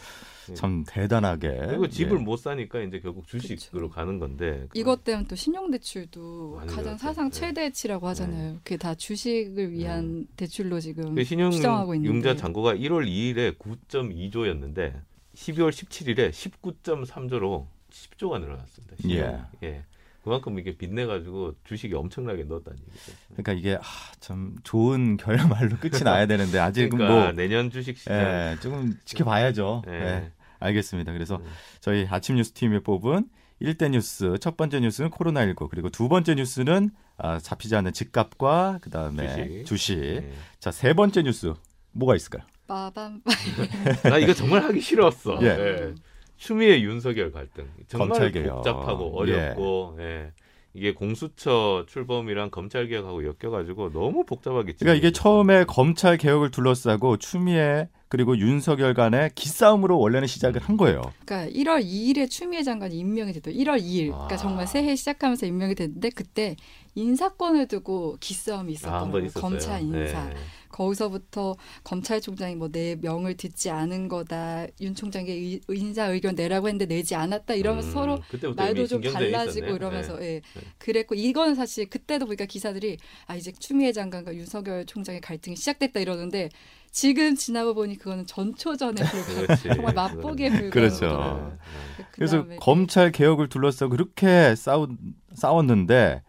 네. 0.47 0.55
참 0.55 0.85
대단하게 0.87 1.49
그리고 1.69 1.89
집을 1.89 2.19
예. 2.19 2.23
못 2.23 2.37
사니까 2.37 2.83
이제 2.83 3.01
결국 3.01 3.27
주식으로 3.27 3.89
가는 3.89 4.19
건데 4.19 4.69
이것 4.75 5.03
때문에 5.03 5.27
또 5.27 5.35
신용대출도 5.35 6.61
가장. 6.67 6.99
사상 6.99 7.31
네. 7.31 7.41
최대치라고 7.41 8.07
하잖아요. 8.09 8.57
그게 8.63 8.77
다 8.77 8.95
주식을 8.95 9.73
위한 9.73 10.27
대출로 10.37 10.81
지금 10.81 11.15
그 11.15 11.25
신용 11.25 11.51
추정하고 11.51 11.95
있는데. 11.95 12.15
융자 12.15 12.37
잔고가 12.37 12.75
1월 12.75 13.07
2일에 13.09 13.57
9.2조였는데 13.57 15.01
12월 15.35 15.71
17일에 15.71 16.31
19.3조로 16.31 17.67
10조가 17.91 18.41
늘어났습니다. 18.41 18.97
예. 19.09 19.67
예. 19.67 19.85
그만큼 20.25 20.59
이게 20.59 20.75
빚내 20.75 21.05
가지고 21.05 21.53
주식이 21.65 21.95
엄청나게 21.95 22.45
넣었다는 22.45 22.79
얘기죠. 22.81 23.13
그러니까 23.29 23.53
이게 23.53 23.77
아, 23.77 23.83
참 24.21 24.57
좋은 24.65 25.19
결말로 25.19 25.77
끝이 25.77 26.03
나야 26.03 26.27
되는데 26.27 26.59
아직은 26.59 26.97
그러니까 26.97 27.15
뭐 27.15 27.33
내년 27.33 27.71
주식 27.71 27.99
시장 27.99 28.17
예, 28.17 28.57
조금 28.63 28.95
지켜봐야죠. 29.05 29.83
예. 29.87 29.93
예. 29.93 30.33
알겠습니다. 30.61 31.13
그래서 31.13 31.37
네. 31.37 31.45
저희 31.81 32.07
아침 32.09 32.37
뉴스 32.37 32.53
팀이 32.53 32.81
뽑은 32.81 33.29
1대 33.61 33.91
뉴스 33.91 34.39
첫 34.41 34.57
번째 34.57 34.81
뉴스는 34.81 35.11
코로나19 35.11 35.69
그리고 35.69 35.91
두 35.91 36.09
번째 36.09 36.37
뉴스는 36.37 36.91
아, 37.19 37.39
잡히지 37.39 37.77
않는 37.77 37.93
집값과 37.93 38.79
그다음에 38.81 39.65
주식. 39.65 39.67
주식. 39.67 39.97
네. 39.97 40.33
자, 40.59 40.71
세 40.71 40.95
번째 40.95 41.23
뉴스 41.23 41.53
뭐가 41.93 42.17
있을까요? 42.17 42.47
빠밤. 42.67 43.21
나 44.09 44.17
이거 44.17 44.33
정말 44.33 44.63
하기 44.63 44.81
싫었어. 44.81 45.39
예. 45.43 45.93
예. 46.35 46.45
추미애 46.45 46.81
윤석열 46.81 47.33
갈등 47.33 47.69
정말 47.87 48.09
검찰 48.09 48.33
개혁. 48.33 48.57
복잡하고 48.57 49.19
어렵고 49.19 49.97
예. 50.01 50.33
이게 50.77 50.93
공수처 50.93 51.85
출범이랑 51.89 52.51
검찰 52.51 52.89
개혁하고 52.89 53.25
엮여가지고 53.25 53.93
너무 53.93 54.25
복잡하게. 54.25 54.73
그러니까 54.73 54.95
이게. 54.99 55.13
처음에 55.13 55.65
검찰 55.65 56.17
개혁을 56.17 56.51
둘러싸고 56.51 57.19
추미애 57.19 57.89
그리고 58.15 58.39
윤석열 58.39 58.95
간의 58.95 59.31
기싸움으로 59.35 59.99
원래는 59.99 60.29
시작을 60.29 60.61
한 60.63 60.77
거예요. 60.77 61.03
그러니까 61.27 61.51
1월 61.53 61.85
2일에 61.85 62.31
추미애 62.31 62.63
장관이 62.63 62.97
임명이 62.97 63.33
됐죠. 63.33 63.51
1월 63.51 63.83
2일. 63.83 64.13
그러니까 64.13 64.35
아. 64.35 64.37
정말 64.37 64.69
새해 64.69 64.95
시작하면서 64.95 65.47
임명이 65.47 65.75
됐는데 65.75 66.11
그때 66.11 66.55
인사권을 66.95 67.67
두고 67.67 68.17
기싸움이 68.21 68.77
아, 68.85 69.01
한번 69.03 69.27
있었더라고요. 69.27 69.27
있었어요. 69.27 69.43
검찰 69.43 69.83
인사. 69.83 70.29
네. 70.29 70.35
거기서부터 70.69 71.57
검찰총장이 71.83 72.55
뭐 72.57 72.69
내 72.69 72.97
명을 73.01 73.37
듣지 73.37 73.71
않은 73.71 74.07
거다. 74.07 74.67
윤 74.81 74.95
총장의 74.95 75.31
의- 75.37 75.61
인사 75.71 76.05
의견 76.07 76.37
내라고 76.37 76.69
했는데 76.69 76.87
내지 76.87 77.17
않았다. 77.17 77.55
이러면서 77.55 77.89
음, 77.89 77.93
서로 77.93 78.21
말도 78.55 78.87
좀 78.87 79.01
달라지고 79.03 79.67
있었네. 79.67 79.75
이러면서 79.75 80.17
네. 80.19 80.27
예. 80.27 80.31
네. 80.55 80.61
그랬고 80.79 81.17
이거는 81.17 81.57
사실 81.57 81.89
그때도 81.91 82.27
보니까 82.27 82.45
기사들이 82.45 82.97
아 83.27 83.35
이제 83.35 83.51
추미애 83.59 83.91
장관과 83.91 84.35
윤석열 84.37 84.87
총장의 84.87 85.21
갈등이 85.21 85.57
시작됐다 85.57 85.99
이러는데 85.99 86.49
지금 86.95 87.35
지나고 87.35 87.75
보니 87.75 87.99
그거는 87.99 88.25
전초전에. 88.25 89.03
정말 89.75 89.95
맛보기에 89.95 90.49
불과한 90.49 90.71
그렇죠. 90.71 91.57
네. 91.59 92.05
그래서 92.13 92.47
검찰 92.61 93.11
개혁을 93.11 93.49
둘러싸고 93.49 93.91
그렇게 93.91 94.55
싸우, 94.55 94.87
싸웠는데 95.35 96.23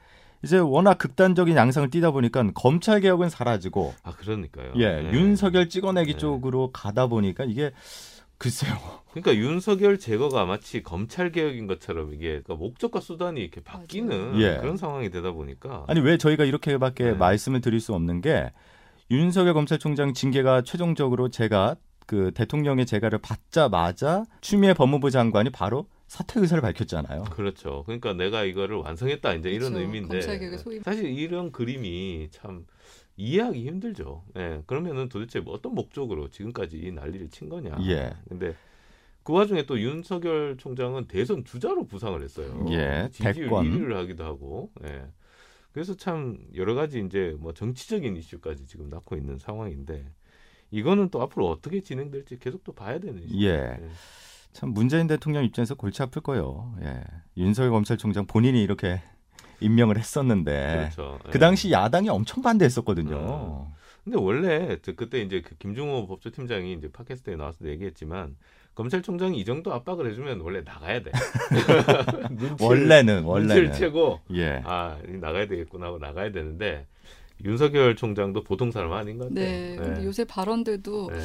이제 0.43 0.57
워낙 0.57 0.97
극단적인 0.97 1.55
양상을 1.55 1.87
띠다 1.91 2.09
보니까 2.09 2.49
검찰 2.55 2.99
개혁은 2.99 3.29
사라지고 3.29 3.93
아 4.01 4.13
그러니까요. 4.13 4.73
예, 4.77 5.03
네. 5.03 5.11
윤석열 5.13 5.69
찍어내기 5.69 6.13
네. 6.13 6.17
쪽으로 6.17 6.71
가다 6.71 7.05
보니까 7.05 7.43
이게 7.43 7.71
글쎄요. 8.39 8.75
그러니까 9.11 9.35
윤석열 9.35 9.99
제거가 9.99 10.45
마치 10.45 10.81
검찰 10.81 11.31
개혁인 11.31 11.67
것처럼 11.67 12.11
이게 12.15 12.41
그러니까 12.41 12.55
목적과 12.55 13.01
수단이 13.01 13.39
이렇게 13.39 13.61
바뀌는. 13.61 14.41
예. 14.41 14.57
그런 14.57 14.77
상황이 14.77 15.11
되다 15.11 15.31
보니까 15.31 15.83
아니 15.87 15.99
왜 15.99 16.17
저희가 16.17 16.43
이렇게밖에 16.43 17.03
네. 17.03 17.11
말씀을 17.13 17.61
드릴 17.61 17.79
수 17.79 17.93
없는 17.93 18.21
게 18.21 18.51
윤석열 19.11 19.53
검찰총장 19.53 20.13
징계가 20.13 20.63
최종적으로 20.63 21.29
제가 21.29 21.75
그 22.07 22.31
대통령의 22.33 22.85
재가를 22.85 23.19
받자마자 23.19 24.25
추미애 24.41 24.73
법무부 24.73 25.11
장관이 25.11 25.51
바로 25.51 25.87
사퇴 26.07 26.39
의사를 26.39 26.61
밝혔잖아요. 26.61 27.25
그렇죠. 27.25 27.83
그러니까 27.85 28.13
내가 28.13 28.43
이거를 28.43 28.77
완성했다 28.77 29.33
이제 29.33 29.49
이런 29.49 29.73
그렇죠. 29.73 29.85
의미인데 29.85 30.19
개혁의 30.19 30.57
소위 30.57 30.79
사실 30.79 31.05
이런 31.05 31.51
그림이 31.51 32.29
참 32.31 32.65
이해하기 33.17 33.65
힘들죠. 33.67 34.23
예. 34.37 34.61
그러면은 34.65 35.09
도대체 35.09 35.39
뭐 35.39 35.53
어떤 35.53 35.73
목적으로 35.73 36.29
지금까지 36.29 36.77
이 36.77 36.91
난리를 36.91 37.29
친 37.29 37.49
거냐. 37.49 37.77
예. 37.83 38.13
근데 38.27 38.55
그 39.23 39.33
와중에 39.33 39.65
또 39.65 39.79
윤석열 39.79 40.57
총장은 40.57 41.07
대선 41.07 41.43
주자로 41.43 41.87
부상을 41.87 42.21
했어요. 42.21 42.65
예, 42.69 43.09
지지율 43.11 43.33
대권. 43.33 43.65
1위를 43.65 43.93
하기도 43.93 44.23
하고. 44.23 44.71
예. 44.83 45.05
그래서 45.75 45.93
참 45.93 46.37
여러 46.55 46.73
가지 46.73 47.03
이제 47.05 47.35
뭐 47.37 47.53
정치적인 47.53 48.15
이슈까지 48.15 48.65
지금 48.65 48.87
낳고 48.87 49.17
있는 49.17 49.37
상황인데 49.37 50.05
이거는 50.71 51.09
또 51.09 51.21
앞으로 51.21 51.49
어떻게 51.49 51.81
진행될지 51.81 52.39
계속 52.39 52.63
또 52.63 52.71
봐야 52.71 52.97
되는 52.97 53.21
이슈. 53.21 53.43
예. 53.43 53.77
참 54.53 54.69
문재인 54.69 55.05
대통령 55.05 55.43
입장에서 55.43 55.75
골치 55.75 56.01
아플 56.01 56.21
거예요. 56.21 56.73
예. 56.81 57.03
윤석열 57.35 57.71
검찰총장 57.71 58.25
본인이 58.25 58.63
이렇게 58.63 59.01
임명을 59.59 59.97
했었는데 59.97 60.91
그렇죠. 60.95 61.19
그 61.25 61.31
예. 61.35 61.39
당시 61.39 61.73
야당이 61.73 62.07
엄청 62.07 62.41
반대했었거든요. 62.41 63.69
근데 64.05 64.17
원래 64.17 64.77
저 64.81 64.93
그때 64.93 65.19
이제 65.19 65.41
그 65.41 65.57
김종호 65.57 66.07
법조팀장이 66.07 66.71
이제 66.71 66.89
팟캐스트에 66.89 67.35
나와서 67.35 67.67
얘기했지만 67.67 68.37
검찰총장이 68.75 69.39
이 69.39 69.45
정도 69.45 69.73
압박을 69.73 70.09
해주면 70.11 70.41
원래 70.41 70.61
나가야 70.61 71.01
돼. 71.01 71.11
눈치를- 72.29 72.61
원래는 72.61 73.23
눈치를 73.23 73.25
원래는 73.25 73.71
채고 73.73 74.19
예. 74.33 74.61
아이 74.65 75.01
나가야 75.19 75.47
되겠구나 75.47 75.87
하고 75.87 75.97
나가야 75.97 76.31
되는데 76.31 76.85
윤석열 77.43 77.95
총장도 77.95 78.43
보통 78.43 78.71
사람 78.71 78.93
아닌 78.93 79.17
것 79.17 79.29
같아요. 79.29 79.45
네. 79.45 79.75
근데 79.77 80.05
요새 80.05 80.25
발언들도 80.25 81.09
네. 81.11 81.19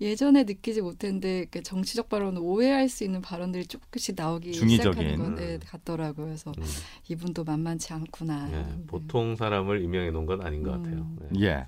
예전에 0.00 0.42
느끼지 0.42 0.82
못했는데 0.82 1.46
그 1.50 1.62
정치적 1.62 2.08
발언을 2.08 2.40
오해할 2.42 2.88
수 2.88 3.04
있는 3.04 3.20
발언들이 3.22 3.66
조금씩 3.66 4.14
나오기 4.16 4.52
중의적인. 4.52 4.92
시작하는 5.02 5.18
것 5.34 5.40
네, 5.40 5.58
같더라고요. 5.64 6.26
그래서 6.26 6.52
음, 6.58 6.64
이분도 7.08 7.44
만만치 7.44 7.92
않구나. 7.92 8.46
네. 8.48 8.56
네. 8.62 8.82
보통 8.88 9.36
사람을 9.36 9.82
임명해 9.82 10.10
놓은 10.10 10.26
건 10.26 10.42
아닌 10.42 10.62
것 10.64 10.72
같아요. 10.72 10.96
음. 10.96 11.18
네. 11.30 11.40
예. 11.46 11.66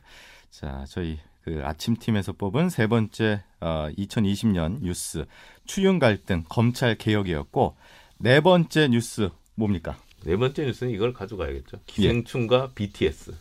자, 0.51 0.85
저희 0.89 1.19
그 1.47 1.61
아침 1.63 1.97
팀에서 1.97 2.33
뽑은 2.33 2.71
세 2.71 2.89
번째 2.89 3.45
어, 3.61 3.89
2020년 3.97 4.83
뉴스 4.83 5.25
추윤 5.65 6.01
갈등 6.01 6.43
검찰 6.49 6.97
개혁이었고 6.97 7.77
네 8.19 8.41
번째 8.41 8.89
뉴스 8.89 9.31
뭡니까? 9.55 9.97
네 10.25 10.37
번째 10.37 10.67
뉴스는 10.67 10.93
이걸 10.93 11.13
가져가야겠죠. 11.13 11.79
기생충과 11.87 12.73
BTS. 12.75 13.33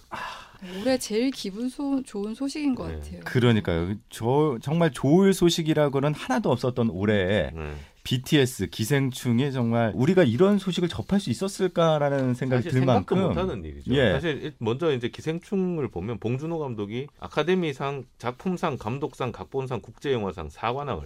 올해 0.79 1.00
제일 1.00 1.31
기분 1.31 1.67
소, 1.67 2.03
좋은 2.03 2.35
소식인 2.35 2.75
것 2.75 2.88
네. 2.88 2.95
같아요. 2.95 3.19
그러니까요. 3.25 3.95
저 4.09 4.59
정말 4.62 4.91
좋을 4.91 5.33
소식이라고는 5.33 6.13
하나도 6.13 6.51
없었던 6.51 6.91
올해에 6.91 7.50
네. 7.55 7.74
BTS 8.05 8.67
기생충이 8.69 9.51
정말 9.51 9.91
우리가 9.95 10.24
이런 10.24 10.59
소식을 10.59 10.88
접할 10.88 11.19
수 11.19 11.29
있었을까라는 11.31 12.35
생각이 12.35 12.69
들 12.69 12.85
만큼 12.85 13.19
못하는 13.19 13.65
일이죠. 13.65 13.93
예. 13.95 14.12
사실 14.12 14.43
일- 14.43 14.53
먼저 14.59 14.93
이제 14.93 15.09
기생충을 15.09 15.89
보면 15.89 16.19
봉준호 16.19 16.59
감독이 16.59 17.07
아카데미상, 17.19 18.05
작품상, 18.19 18.77
감독상, 18.77 19.31
각본상, 19.31 19.81
국제영화상 19.81 20.50
4관왕을 20.50 21.03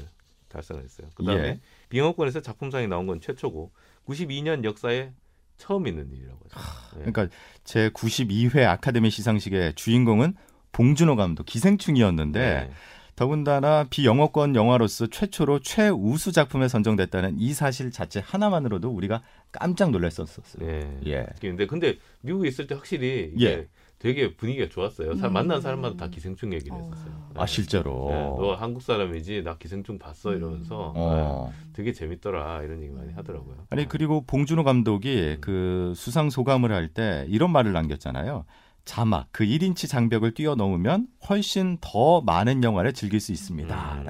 달성을 0.49 0.83
했어요. 0.83 1.07
그다음에 1.15 1.41
예. 1.47 1.59
빙하권에서 1.87 2.41
작품상이 2.41 2.87
나온 2.87 3.07
건 3.07 3.21
최초고 3.21 3.71
92년 4.05 4.63
역사에 4.65 5.11
처음 5.57 5.87
있는 5.87 6.11
일이라고 6.11 6.37
하죠. 6.51 6.67
예. 6.97 7.11
그러니까 7.11 7.27
제 7.63 7.89
92회 7.89 8.65
아카데미 8.65 9.09
시상식의 9.09 9.75
주인공은 9.75 10.35
봉준호 10.73 11.15
감독 11.15 11.45
기생충이었는데 11.45 12.39
네. 12.39 12.71
더군다나 13.19 13.85
비영어권 13.89 14.55
영화로서 14.55 15.07
최초로 15.07 15.59
최우수 15.59 16.31
작품에 16.31 16.69
선정됐다는 16.69 17.35
이 17.37 17.51
사실 17.53 17.91
자체 17.91 18.21
하나만으로도 18.25 18.89
우리가 18.89 19.21
깜짝 19.51 19.91
놀랐었었어요. 19.91 20.65
예. 20.65 20.99
예. 21.05 21.25
근데 21.41 21.67
근데 21.67 21.97
미국에 22.21 22.47
있을 22.47 22.65
때 22.67 22.75
확실히 22.75 23.33
이게 23.35 23.45
예. 23.45 23.67
되게 23.99 24.33
분위기가 24.37 24.69
좋았어요. 24.69 25.15
사- 25.17 25.27
음. 25.27 25.33
만난 25.33 25.59
사람마다 25.59 25.97
다 25.97 26.07
기생충 26.09 26.53
얘기를 26.53 26.71
어. 26.71 26.77
했었어요. 26.79 27.29
아 27.35 27.45
실제로. 27.45 28.07
예, 28.09 28.15
너 28.15 28.55
한국 28.57 28.81
사람이지 28.81 29.43
나 29.43 29.57
기생충 29.57 29.99
봤어 29.99 30.33
이러면서 30.33 30.93
어. 30.95 31.51
예, 31.51 31.73
되게 31.73 31.91
재밌더라 31.91 32.63
이런 32.63 32.81
얘기 32.81 32.93
많이 32.93 33.11
하더라고요. 33.11 33.65
아니 33.69 33.85
그리고 33.85 34.21
봉준호 34.25 34.63
감독이 34.63 35.35
그 35.41 35.91
수상 35.97 36.29
소감을 36.29 36.71
할 36.71 36.87
때 36.93 37.25
이런 37.27 37.51
말을 37.51 37.73
남겼잖아요. 37.73 38.45
자막 38.85 39.27
그 39.31 39.45
1인치 39.45 39.87
장벽을 39.87 40.33
뛰어넘으면 40.33 41.07
훨씬 41.29 41.77
더 41.79 42.21
많은 42.21 42.63
영화를 42.63 42.93
즐길 42.93 43.19
수 43.19 43.31
있습니다. 43.31 43.75
음. 43.99 44.05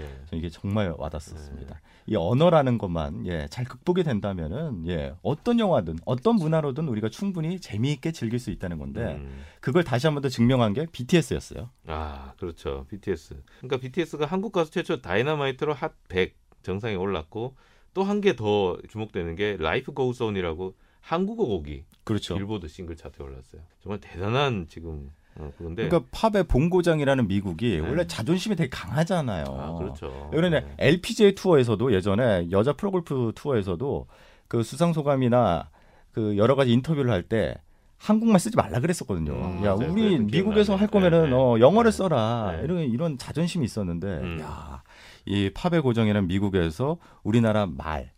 예. 0.00 0.36
이게 0.36 0.48
정말 0.50 0.94
와닿았습니다. 0.98 1.80
이 2.06 2.16
언어라는 2.16 2.78
것만 2.78 3.26
예, 3.26 3.46
잘 3.48 3.64
극복이 3.64 4.02
된다면은 4.02 4.86
예, 4.88 5.14
어떤 5.22 5.58
영화든 5.58 5.98
어떤 6.04 6.36
문화로든 6.36 6.88
우리가 6.88 7.08
충분히 7.08 7.60
재미있게 7.60 8.12
즐길 8.12 8.38
수 8.38 8.50
있다는 8.50 8.78
건데 8.78 9.14
음. 9.14 9.44
그걸 9.60 9.84
다시 9.84 10.06
한 10.06 10.14
번 10.14 10.22
더 10.22 10.28
증명한 10.28 10.72
게 10.74 10.86
BTS였어요. 10.92 11.70
아, 11.86 12.32
그렇죠. 12.38 12.86
BTS. 12.90 13.42
그러니까 13.58 13.78
BTS가 13.78 14.26
한국 14.26 14.52
가수 14.52 14.70
최초 14.70 15.00
다이너마이트로 15.00 15.72
핫 15.74 15.92
100 16.08 16.36
정상에 16.62 16.94
올랐고 16.94 17.56
또 17.94 18.02
한 18.04 18.20
개 18.20 18.34
더 18.36 18.78
주목되는 18.88 19.36
게 19.36 19.56
Life 19.58 19.92
Goes 19.92 20.22
On이라고 20.22 20.74
한국어 21.02 21.44
곡이 21.44 21.84
그렇죠. 22.04 22.34
빌보드 22.36 22.68
싱글 22.68 22.96
차트에 22.96 23.24
올랐어요. 23.24 23.60
정말 23.82 24.00
대단한 24.00 24.66
지금 24.68 25.10
어, 25.34 25.50
그런데 25.58 25.88
그러니까 25.88 26.08
팝의 26.12 26.44
본고장이라는 26.44 27.26
미국이 27.28 27.80
네. 27.80 27.88
원래 27.88 28.06
자존심이 28.06 28.56
되게 28.56 28.70
강하잖아요. 28.70 29.44
아, 29.48 29.74
그렇죠. 29.78 30.30
그러네 30.30 30.60
네. 30.60 30.74
LPGA 30.78 31.34
투어에서도 31.34 31.92
예전에 31.92 32.50
여자 32.50 32.72
프로골프 32.72 33.32
투어에서도 33.34 34.06
그 34.48 34.62
수상 34.62 34.92
소감이나 34.92 35.68
그 36.12 36.36
여러 36.36 36.54
가지 36.54 36.72
인터뷰를 36.72 37.10
할 37.10 37.22
때 37.22 37.54
한국말 37.98 38.40
쓰지 38.40 38.56
말라 38.56 38.80
그랬었거든요. 38.80 39.32
음, 39.32 39.64
야, 39.64 39.76
맞아요. 39.76 39.92
우리 39.92 40.18
미국에서. 40.18 40.74
할 40.74 40.88
거면은 40.88 41.24
네, 41.24 41.30
네. 41.30 41.34
어, 41.36 41.56
영어를 41.60 41.92
네. 41.92 41.96
써라. 41.96 42.52
네. 42.56 42.64
이런 42.64 42.78
이런 42.80 43.16
자존심이 43.16 43.64
있었는데 43.64 44.06
음. 44.08 44.40
야, 44.40 44.82
이 45.24 45.50
팝의 45.54 45.82
고정이란 45.82 46.26
미국에서 46.26 46.98
우리나라 47.22 47.66
말 47.66 48.10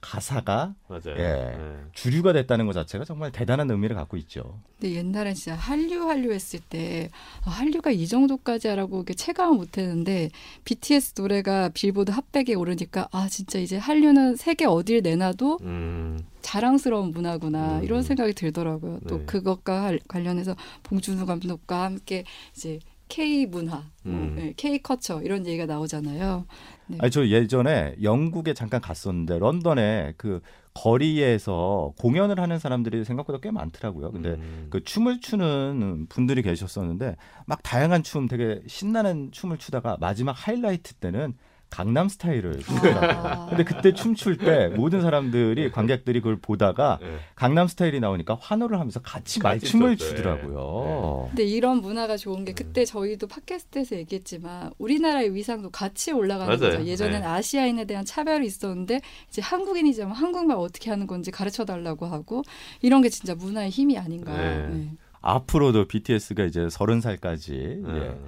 가사가 0.00 0.74
맞아요. 0.88 1.16
예. 1.18 1.22
예. 1.58 1.76
주류가 1.92 2.32
됐다는 2.32 2.66
것 2.66 2.72
자체가 2.72 3.04
정말 3.04 3.32
대단한 3.32 3.68
의미를 3.70 3.96
갖고 3.96 4.16
있죠. 4.18 4.60
근데 4.78 4.94
옛날엔 4.94 5.34
진짜 5.34 5.56
한류 5.56 6.08
한류 6.08 6.32
했을 6.32 6.60
때 6.60 7.10
아, 7.44 7.50
한류가 7.50 7.90
이 7.90 8.06
정도까지 8.06 8.68
하라고 8.68 8.98
이렇게 8.98 9.14
체감을 9.14 9.56
못했는데 9.56 10.30
BTS 10.64 11.14
노래가 11.20 11.70
빌보드 11.70 12.12
핫백에 12.12 12.54
오르니까 12.54 13.08
아 13.10 13.28
진짜 13.28 13.58
이제 13.58 13.76
한류는 13.76 14.36
세계 14.36 14.66
어딜 14.66 15.02
내놔도 15.02 15.58
음, 15.62 16.18
자랑스러운 16.42 17.10
문화구나 17.10 17.78
음. 17.78 17.84
이런 17.84 18.02
생각이 18.02 18.34
들더라고요. 18.34 19.00
또 19.08 19.18
네. 19.18 19.24
그것과 19.26 19.82
할- 19.82 20.00
관련해서 20.06 20.54
봉준호 20.84 21.26
감독과 21.26 21.82
함께 21.82 22.24
이제 22.56 22.78
K 23.08 23.46
문화, 23.46 23.84
뭐, 24.02 24.14
음. 24.14 24.34
네, 24.36 24.52
K 24.56 24.82
커처 24.82 25.20
이런 25.22 25.46
얘기가 25.46 25.66
나오잖아요. 25.66 26.46
네. 26.88 26.98
아니 27.00 27.10
저 27.10 27.26
예전에 27.26 27.96
영국에 28.02 28.54
잠깐 28.54 28.80
갔었는데 28.80 29.38
런던에 29.38 30.14
그 30.16 30.40
거리에서 30.74 31.92
공연을 31.98 32.38
하는 32.40 32.58
사람들이 32.58 33.04
생각보다 33.04 33.38
꽤 33.40 33.50
많더라고요. 33.50 34.12
근데 34.12 34.30
음. 34.30 34.68
그 34.70 34.84
춤을 34.84 35.20
추는 35.20 36.06
분들이 36.08 36.42
계셨었는데 36.42 37.16
막 37.46 37.62
다양한 37.62 38.02
춤 38.02 38.28
되게 38.28 38.60
신나는 38.66 39.32
춤을 39.32 39.58
추다가 39.58 39.96
마지막 39.98 40.32
하이라이트 40.32 40.94
때는 40.94 41.34
강남 41.70 42.08
스타일을 42.08 42.60
추더라고요. 42.60 43.22
아. 43.24 43.46
근데 43.48 43.64
그때 43.64 43.92
춤출 43.92 44.38
때 44.38 44.68
모든 44.68 45.02
사람들이 45.02 45.70
관객들이 45.70 46.20
그걸 46.20 46.36
보다가 46.36 46.98
예. 47.02 47.18
강남 47.34 47.68
스타일이 47.68 48.00
나오니까 48.00 48.36
환호를 48.40 48.78
하면서 48.78 49.00
같이 49.00 49.40
막 49.40 49.50
같이 49.50 49.66
춤을 49.66 49.96
췄죠. 49.96 50.16
추더라고요. 50.16 51.26
근데 51.28 51.44
이런 51.44 51.80
문화가 51.80 52.16
좋은 52.16 52.40
음. 52.40 52.44
게 52.44 52.52
그때 52.52 52.84
저희도 52.84 53.26
팟캐스트에서 53.26 53.96
얘기했지만 53.96 54.72
우리나라의 54.78 55.34
위상도 55.34 55.70
같이 55.70 56.12
올라가는 56.12 56.58
맞아요. 56.58 56.78
거죠. 56.78 56.86
예전엔 56.86 57.20
네. 57.20 57.26
아시아인에 57.26 57.84
대한 57.84 58.04
차별이 58.04 58.46
있었는데 58.46 59.00
이제 59.28 59.42
한국인이지만 59.42 60.12
한국말 60.12 60.56
어떻게 60.56 60.90
하는 60.90 61.06
건지 61.06 61.30
가르쳐 61.30 61.64
달라고 61.64 62.06
하고 62.06 62.42
이런 62.80 63.02
게 63.02 63.08
진짜 63.08 63.34
문화의 63.34 63.70
힘이 63.70 63.98
아닌가. 63.98 64.36
네. 64.36 64.66
네. 64.68 64.90
앞으로도 65.20 65.88
BTS가 65.88 66.44
이제 66.44 66.68
서른 66.70 67.00
살까지 67.00 67.82
예. 67.86 68.18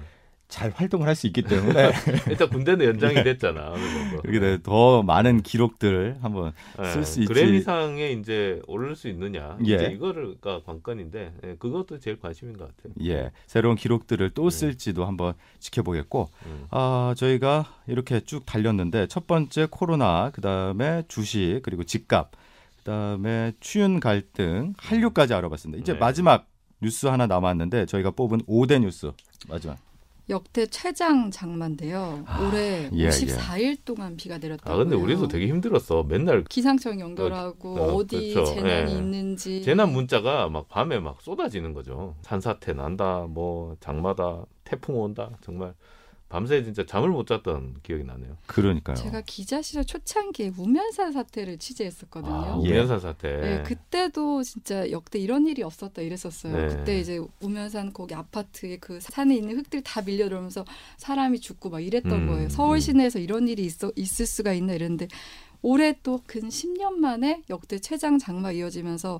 예, 0.51 0.55
잘 0.55 0.71
활동을 0.75 1.07
할 1.07 1.15
수 1.15 1.27
있기 1.27 1.41
때문에 1.43 1.91
일단 2.29 2.49
군대는 2.49 2.85
연장이 2.85 3.23
됐잖아. 3.23 3.71
어느 3.71 3.81
정도. 3.83 4.21
이렇게 4.23 4.39
돼- 4.39 4.61
더 4.63 5.01
많은 5.03 5.41
기록들 5.43 6.17
한번 6.21 6.51
예, 6.81 6.85
쓸수 6.91 7.21
있지. 7.21 7.33
그래미상에 7.33 8.11
이제 8.11 8.61
오를 8.67 8.95
수 8.95 9.07
있느냐. 9.09 9.57
예. 9.67 9.75
이제 9.75 9.85
이거가 9.93 10.61
관건인데 10.65 11.33
예, 11.45 11.55
그것도 11.59 11.99
제일 11.99 12.19
관심인 12.19 12.57
것 12.57 12.67
같아요. 12.75 12.93
예 13.05 13.31
새로운 13.47 13.75
기록들을 13.75 14.31
또 14.31 14.49
네. 14.49 14.57
쓸지도 14.57 15.05
한번 15.05 15.33
지켜보겠고 15.59 16.29
음. 16.45 16.65
아 16.71 17.13
저희가 17.17 17.65
이렇게 17.87 18.19
쭉 18.21 18.45
달렸는데 18.45 19.07
첫 19.07 19.27
번째 19.27 19.67
코로나 19.69 20.29
그 20.31 20.41
다음에 20.41 21.03
주식 21.07 21.59
그리고 21.63 21.83
집값 21.83 22.31
그 22.77 22.83
다음에 22.83 23.53
추윤 23.59 23.99
갈등 23.99 24.73
한류까지 24.77 25.33
알아봤습니다. 25.33 25.81
이제 25.81 25.93
네. 25.93 25.99
마지막 25.99 26.47
뉴스 26.81 27.05
하나 27.07 27.27
남았는데 27.27 27.85
저희가 27.85 28.11
뽑은 28.11 28.41
5대 28.47 28.79
뉴스 28.81 29.11
마지막 29.47 29.77
역대 30.31 30.65
최장 30.65 31.29
장마인데요. 31.29 32.23
아, 32.25 32.41
올해 32.41 32.89
예, 32.93 33.09
54일 33.09 33.77
동안 33.83 34.15
비가 34.15 34.37
내렸다고요. 34.37 34.73
아 34.73 34.77
근데 34.77 34.95
우리도 34.95 35.27
되게 35.27 35.47
힘들었어. 35.47 36.03
맨날 36.03 36.43
기상청 36.45 36.99
연결하고 36.99 37.77
어, 37.77 37.95
어, 37.95 38.07
디 38.07 38.33
그렇죠. 38.33 38.53
재난이 38.55 38.93
예. 38.93 38.97
있는지 38.97 39.61
재난 39.61 39.91
문자가 39.91 40.47
막 40.49 40.67
밤에 40.69 40.99
막 40.99 41.21
쏟아지는 41.21 41.73
거죠. 41.73 42.15
산사태 42.21 42.73
난다, 42.73 43.25
뭐 43.29 43.75
장마다, 43.81 44.45
태풍 44.63 44.99
온다. 44.99 45.31
정말 45.41 45.73
밤새 46.31 46.63
진짜 46.63 46.85
잠을 46.85 47.09
못 47.09 47.27
잤던 47.27 47.75
기억이 47.83 48.05
나네요. 48.05 48.37
그러니까요. 48.47 48.95
제가 48.95 49.21
기자 49.25 49.61
시절 49.61 49.83
초창기에 49.83 50.53
우면산 50.57 51.11
사태를 51.11 51.57
취재했었거든요. 51.57 52.33
아, 52.33 52.61
예. 52.63 52.69
우면산 52.69 53.01
사태. 53.01 53.37
네, 53.37 53.63
그때도 53.63 54.41
진짜 54.43 54.89
역대 54.91 55.19
이런 55.19 55.45
일이 55.45 55.61
없었다 55.61 56.01
이랬었어요. 56.01 56.55
네. 56.55 56.67
그때 56.69 56.99
이제 56.99 57.19
우면산 57.41 57.91
거기 57.91 58.15
아파트에 58.15 58.77
그 58.77 58.99
산에 59.01 59.35
있는 59.35 59.57
흙들이 59.57 59.81
다 59.83 60.01
밀려들면서 60.01 60.63
사람이 60.97 61.41
죽고 61.41 61.69
막 61.69 61.81
이랬던 61.81 62.11
음, 62.11 62.27
거예요. 62.27 62.49
서울 62.49 62.79
시내에서 62.79 63.19
이런 63.19 63.49
일이 63.49 63.65
있어 63.65 63.91
있을 63.97 64.25
수가 64.25 64.53
있나 64.53 64.73
이랬는데 64.73 65.09
올해 65.61 65.95
또 66.01 66.21
근 66.25 66.47
10년 66.47 66.93
만에 66.93 67.41
역대 67.49 67.77
최장 67.77 68.17
장마 68.17 68.51
이어지면서 68.53 69.19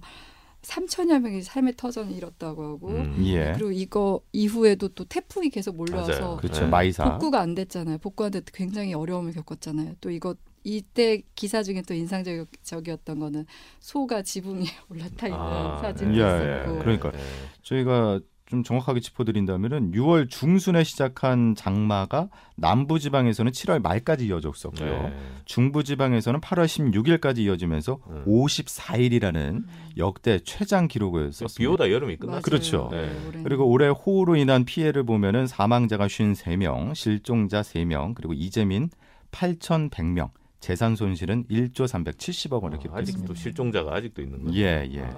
3천여 0.61 1.19
명이 1.19 1.41
삶의 1.41 1.73
터전을 1.75 2.15
잃었다고 2.15 2.63
하고 2.63 2.87
음. 2.89 3.15
예. 3.25 3.53
그리고 3.53 3.71
이거 3.71 4.21
이후에도 4.31 4.87
또 4.89 5.05
태풍이 5.05 5.49
계속. 5.49 5.75
몰려와서 5.75 6.37
그렇죠. 6.37 6.61
네. 6.61 6.67
마이삭. 6.67 7.13
복구가 7.13 7.39
안 7.39 7.55
됐잖아요. 7.55 7.97
복구하는데 7.99 8.45
굉장히 8.53 8.93
어려움을 8.93 9.31
겪었잖아요. 9.31 9.95
또 10.01 10.09
이거 10.11 10.35
이때 10.63 11.23
기사 11.33 11.63
중에 11.63 11.81
또 11.81 11.93
인상적이었던 11.93 13.19
거는 13.19 13.45
소가 13.79 14.21
지붕 14.21 14.59
위에 14.59 14.65
올라타 14.89 15.27
있는 15.27 15.39
아, 15.39 15.79
사진도 15.81 16.13
예, 16.13 16.17
있었고. 16.19 16.75
예. 16.75 16.79
그러니까. 16.79 17.11
네. 17.11 17.19
저희가 17.63 18.19
좀 18.51 18.63
정확하게 18.63 18.99
짚어드린다면은 18.99 19.93
6월 19.93 20.29
중순에 20.29 20.83
시작한 20.83 21.55
장마가 21.55 22.27
남부 22.57 22.99
지방에서는 22.99 23.49
7월 23.53 23.81
말까지 23.81 24.27
이어졌었고요. 24.27 25.03
네. 25.03 25.13
중부 25.45 25.85
지방에서는 25.85 26.41
8월 26.41 26.65
16일까지 26.65 27.39
이어지면서 27.39 27.99
음. 28.09 28.25
54일이라는 28.27 29.63
역대 29.97 30.39
최장 30.43 30.89
기록을 30.89 31.31
썼습니다. 31.31 31.57
비 31.57 31.65
오다 31.65 31.91
여름이. 31.91 32.17
끝났죠. 32.17 32.41
그렇죠. 32.41 32.89
네, 32.91 33.07
네. 33.33 33.41
그리고 33.43 33.65
올해 33.65 33.87
호우로 33.87 34.35
인한 34.35 34.65
피해를 34.65 35.03
보면은 35.03 35.47
사망자가 35.47 36.07
53명, 36.07 36.93
실종자 36.93 37.61
3명, 37.61 38.15
그리고 38.15 38.33
이재민 38.33 38.89
8,100명, 39.31 40.29
재산 40.59 40.97
손실은 40.97 41.45
1조 41.49 41.87
370억 41.87 42.61
원을 42.63 42.77
아, 42.77 42.81
기록했습니다. 42.81 43.23
아직도 43.23 43.33
실종자가 43.33 43.95
아직도 43.95 44.21
있는 44.21 44.43
거죠. 44.43 44.57
예, 44.57 44.89
예. 44.91 45.01
아, 45.03 45.17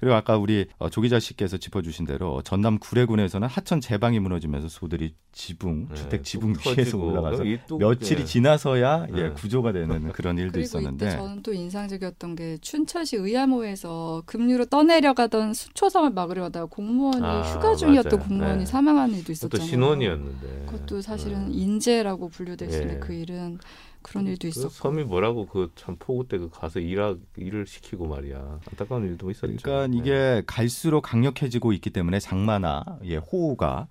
그리고 0.00 0.14
아까 0.14 0.36
우리 0.36 0.66
어, 0.78 0.88
조 0.88 1.00
기자 1.00 1.18
씨께서 1.18 1.56
짚어주신 1.56 2.06
대로 2.06 2.42
전남 2.42 2.78
구례군에서는 2.78 3.48
하천 3.48 3.80
제방이 3.80 4.20
무너지면서 4.20 4.68
소들이 4.68 5.14
지붕, 5.32 5.88
네, 5.88 5.94
주택 5.94 6.18
뚝 6.18 6.24
지붕 6.24 6.54
위에서 6.76 6.98
올라가서 6.98 7.44
며칠이 7.78 8.20
예. 8.20 8.24
지나서야 8.24 9.06
예, 9.14 9.22
네. 9.22 9.30
구조가 9.30 9.72
되는 9.72 10.12
그런 10.12 10.38
일도 10.38 10.52
그리고 10.52 10.64
있었는데 10.64 11.06
이때 11.06 11.16
저는 11.16 11.42
또 11.42 11.52
인상적이었던 11.52 12.36
게 12.36 12.58
춘천시 12.60 13.16
의암호에서 13.16 14.22
급류로 14.26 14.66
떠내려가던 14.66 15.54
수초성을 15.54 16.10
막으려다가 16.10 16.66
공무원이 16.66 17.24
아, 17.24 17.42
휴가 17.42 17.74
중이었던 17.74 18.18
맞아요. 18.18 18.28
공무원이 18.28 18.58
네. 18.60 18.66
사망한 18.66 19.10
일도 19.10 19.22
그것도 19.22 19.32
있었잖아요. 19.32 19.68
신원이었는데. 19.68 20.66
그것도 20.66 21.00
사실은 21.02 21.46
음. 21.46 21.50
인재라고 21.52 22.28
분류될 22.28 22.70
수 22.70 22.80
있는 22.82 22.96
예. 22.96 22.98
그 22.98 23.12
일은 23.12 23.58
그런 24.02 24.26
일도 24.26 24.42
그 24.42 24.48
있었고. 24.48 24.68
섬이 24.70 25.04
뭐라고 25.04 25.46
그참 25.46 25.96
폭우 25.98 26.26
때그 26.28 26.50
가서 26.50 26.80
일하, 26.80 27.16
일을 27.36 27.66
시키고 27.66 28.06
말이야. 28.06 28.60
안타까운 28.70 29.04
일도 29.04 29.30
있었죠. 29.30 29.56
그러니까 29.62 29.86
네. 29.86 29.96
이게 29.96 30.42
갈수록 30.46 31.02
강력해지고 31.02 31.72
있기 31.72 31.90
때문에 31.90 32.20
장마나 32.20 32.84
예, 33.04 33.16
호우가 33.16 33.88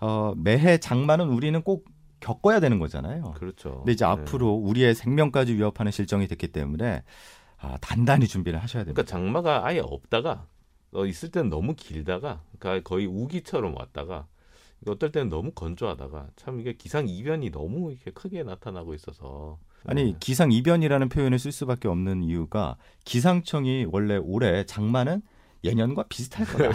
어, 0.00 0.34
매해 0.36 0.78
장마는 0.78 1.28
우리는 1.28 1.60
꼭 1.62 1.86
겪어야 2.20 2.60
되는 2.60 2.78
거잖아요. 2.78 3.34
그렇죠. 3.36 3.78
근데 3.78 3.92
이제 3.92 4.04
네. 4.04 4.10
앞으로 4.10 4.52
우리의 4.54 4.94
생명까지 4.94 5.54
위협하는 5.54 5.92
실정이 5.92 6.26
됐기 6.26 6.48
때문에 6.48 7.02
아, 7.58 7.78
단단히 7.80 8.26
준비를 8.26 8.62
하셔야 8.62 8.84
됩니다. 8.84 9.02
그러니까 9.02 9.10
장마가 9.10 9.66
아예 9.66 9.80
없다가 9.80 10.46
어, 10.92 11.06
있을 11.06 11.30
때는 11.30 11.50
너무 11.50 11.74
길다가 11.74 12.42
그러니까 12.58 12.88
거의 12.88 13.06
우기처럼 13.06 13.74
왔다가 13.76 14.26
어떨 14.88 15.12
때는 15.12 15.28
너무 15.28 15.50
건조하다가 15.52 16.28
참 16.36 16.60
이게 16.60 16.74
기상 16.74 17.08
이변이 17.08 17.50
너무 17.50 17.90
이렇게 17.90 18.10
크게 18.10 18.42
나타나고 18.42 18.94
있어서 18.94 19.58
아니 19.86 20.04
네. 20.04 20.16
기상 20.18 20.50
이변이라는 20.52 21.08
표현을 21.08 21.38
쓸 21.38 21.52
수밖에 21.52 21.88
없는 21.88 22.22
이유가 22.22 22.76
기상청이 23.04 23.86
원래 23.90 24.16
올해 24.16 24.64
장마는 24.64 25.22
예년과 25.62 26.04
비슷할 26.08 26.46
거다. 26.46 26.70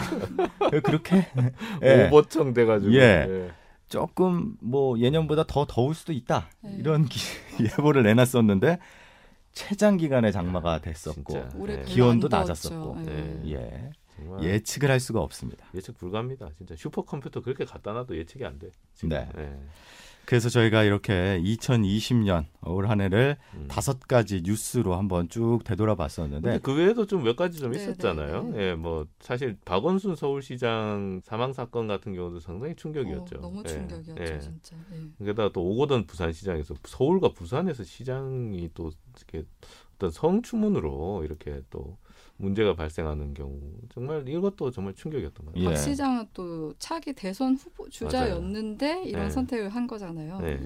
그렇게 0.84 1.28
예, 1.84 2.08
오버청 2.08 2.54
돼가지고 2.54 2.94
예. 2.94 3.00
예. 3.00 3.52
조금 3.88 4.56
뭐 4.62 4.98
예년보다 5.00 5.46
더 5.48 5.66
더울 5.68 5.96
수도 5.96 6.14
있다 6.14 6.48
네. 6.62 6.76
이런 6.78 7.06
기, 7.06 7.20
예보를 7.64 8.04
내놨었는데 8.04 8.80
최장 9.52 9.98
기간의 9.98 10.32
장마가 10.32 10.80
됐었고 10.80 11.34
네. 11.34 11.48
별로 11.50 11.84
기온도. 11.86 12.28
낮았었고. 12.28 12.98
예. 13.02 13.06
네. 13.06 13.42
예 13.54 13.90
정말 14.20 14.44
예측을 14.44 14.90
할 14.92 15.00
수가 15.00 15.22
없습니다. 15.22 15.66
예측 15.74 15.98
불가합니다. 15.98 16.50
진짜 16.58 16.76
슈퍼컴퓨터 16.76 17.42
그렇게 17.42 17.66
갖다 17.66 17.94
놔도 17.94 18.18
예측이 18.18 18.46
안 18.46 18.60
돼. 18.60 18.70
지금. 18.94 19.10
네. 19.10 19.30
예. 19.38 19.58
그래서 20.26 20.48
저희가 20.48 20.84
이렇게 20.84 21.42
2020년 21.44 22.46
올 22.64 22.86
한 22.88 23.02
해를 23.02 23.36
음. 23.56 23.66
다섯 23.68 24.00
가지 24.08 24.42
뉴스로 24.44 24.96
한번 24.96 25.28
쭉 25.28 25.62
되돌아봤었는데 25.64 26.60
그 26.62 26.76
외에도 26.76 27.08
좀 27.08 27.24
몇 27.24 27.36
가지 27.36 27.58
좀 27.60 27.72
네, 27.72 27.80
있었잖아요. 27.80 28.44
네, 28.44 28.52
네. 28.52 28.64
예, 28.70 28.76
뭐 28.76 29.08
사실 29.20 29.58
박원순 29.66 30.16
서울시장 30.16 31.22
사망 31.24 31.52
사건 31.54 31.88
같은 31.88 32.14
경우도 32.14 32.40
상당히 32.42 32.76
충격이었죠. 32.76 33.38
어, 33.38 33.42
너무 33.42 33.64
예, 33.66 33.70
충격이었죠, 33.70 34.22
예. 34.24 34.40
진짜. 34.40 34.76
예. 35.20 35.26
게다가 35.26 35.52
또 35.52 35.64
오거돈 35.64 36.06
부산시장에서 36.06 36.76
서울과 36.84 37.34
부산에서 37.34 37.84
시장이 37.84 38.70
또 38.76 38.92
이렇게 39.28 39.48
어떤 39.96 40.12
성추문으로 40.12 41.24
이렇게 41.24 41.62
또 41.70 41.98
문제가 42.38 42.74
발생하는 42.74 43.34
경우 43.34 43.60
정말 43.94 44.28
이것도 44.28 44.72
정말 44.72 44.94
충격이었던 44.94 45.46
것 45.46 45.54
같아요. 45.54 45.70
예. 45.70 45.74
박 45.74 45.78
시장은 45.78 46.28
또 46.34 46.74
차기 46.80 47.14
대선 47.14 47.56
후보 47.56 47.90
주자였는데 47.90 49.04
이런 49.04 49.26
네. 49.26 49.30
선택을 49.30 49.70
한 49.70 49.88
거잖아요. 49.88 50.40
네. 50.40 50.60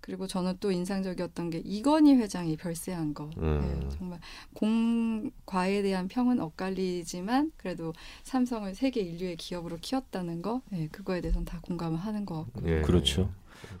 그리고 0.00 0.26
저는 0.26 0.58
또 0.60 0.70
인상적이었던 0.70 1.48
게 1.48 1.62
이건희 1.64 2.14
회장이 2.16 2.58
별세한 2.58 3.14
거. 3.14 3.30
음. 3.38 3.80
네, 3.80 3.88
정말 3.96 4.20
공과에 4.52 5.80
대한 5.80 6.08
평은 6.08 6.40
엇갈리지만 6.40 7.52
그래도 7.56 7.94
삼성을 8.22 8.74
세계 8.74 9.00
인류의 9.00 9.36
기업으로 9.36 9.78
키웠다는 9.80 10.42
거, 10.42 10.60
네, 10.68 10.88
그거에 10.92 11.22
대해서는 11.22 11.46
다 11.46 11.58
공감을 11.62 11.98
하는 11.98 12.26
것 12.26 12.44
같고. 12.44 12.68
예. 12.68 12.82
그렇죠. 12.82 13.32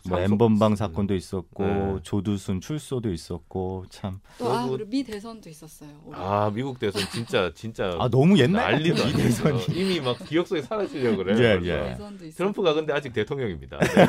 뭐 0.08 0.18
엠번방 0.20 0.76
사건도 0.76 1.14
있었고 1.14 1.64
네. 1.64 1.96
조두순 2.02 2.60
출소도 2.60 3.12
있었고 3.12 3.84
참아또 3.88 4.20
아, 4.40 4.62
그리고- 4.62 4.70
그리고 4.76 4.90
미 4.90 5.02
대선도 5.04 5.48
있었어요. 5.48 5.88
올해. 6.04 6.18
아 6.20 6.50
미국 6.54 6.78
대선 6.78 7.02
진짜 7.10 7.50
진짜 7.54 7.96
너무 8.10 8.38
옛날 8.38 8.74
아니고 8.74 8.96
대선이 9.12 9.64
이미 9.70 10.00
막 10.00 10.18
기억 10.26 10.46
속에 10.46 10.62
사라지려고 10.62 11.18
그래요. 11.24 11.60
예. 11.64 11.68
예. 11.68 12.30
트럼프가 12.30 12.74
근데 12.74 12.92
아직 12.92 13.12
대통령입니다. 13.12 13.78
네. 13.82 14.08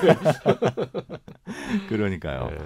그러니까요. 1.90 2.50
네. 2.50 2.58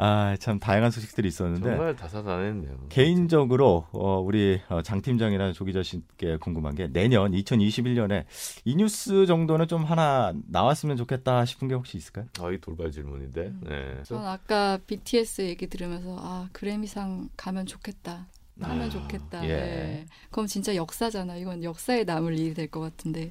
아 0.00 0.36
참 0.38 0.60
다양한 0.60 0.90
소식들이 0.92 1.26
있었는데 1.28 1.68
정말 1.70 1.96
다사다난했네요. 1.96 2.86
개인적으로 2.88 3.86
어, 3.92 4.20
우리 4.20 4.60
어, 4.68 4.80
장 4.82 5.02
팀장이나 5.02 5.52
조 5.52 5.64
기자 5.64 5.82
씨께 5.82 6.36
궁금한 6.36 6.74
게 6.76 6.86
내년 6.86 7.32
2021년에 7.32 8.24
이 8.64 8.76
뉴스 8.76 9.26
정도는 9.26 9.66
좀 9.66 9.82
하나 9.84 10.32
나왔으면 10.46 10.96
좋겠다 10.96 11.44
싶은 11.44 11.66
게 11.68 11.74
혹시 11.74 11.96
있을까요? 11.96 12.26
아 12.40 12.48
이 12.52 12.58
돌발 12.60 12.90
질문인데. 12.92 13.40
음. 13.42 13.60
네. 13.68 14.02
전 14.04 14.24
아까 14.24 14.78
BTS 14.86 15.42
얘기 15.42 15.66
들으면서 15.66 16.16
아 16.20 16.48
그래미상 16.52 17.28
가면 17.36 17.66
좋겠다. 17.66 18.26
하면 18.60 18.82
아, 18.86 18.88
좋겠다. 18.90 19.44
예. 19.44 19.48
네. 19.48 20.06
그럼 20.30 20.46
진짜 20.46 20.74
역사잖아. 20.74 21.36
이건 21.36 21.62
역사에 21.62 22.02
남을 22.04 22.36
일이 22.38 22.54
될 22.54 22.68
것 22.68 22.80
같은데 22.80 23.30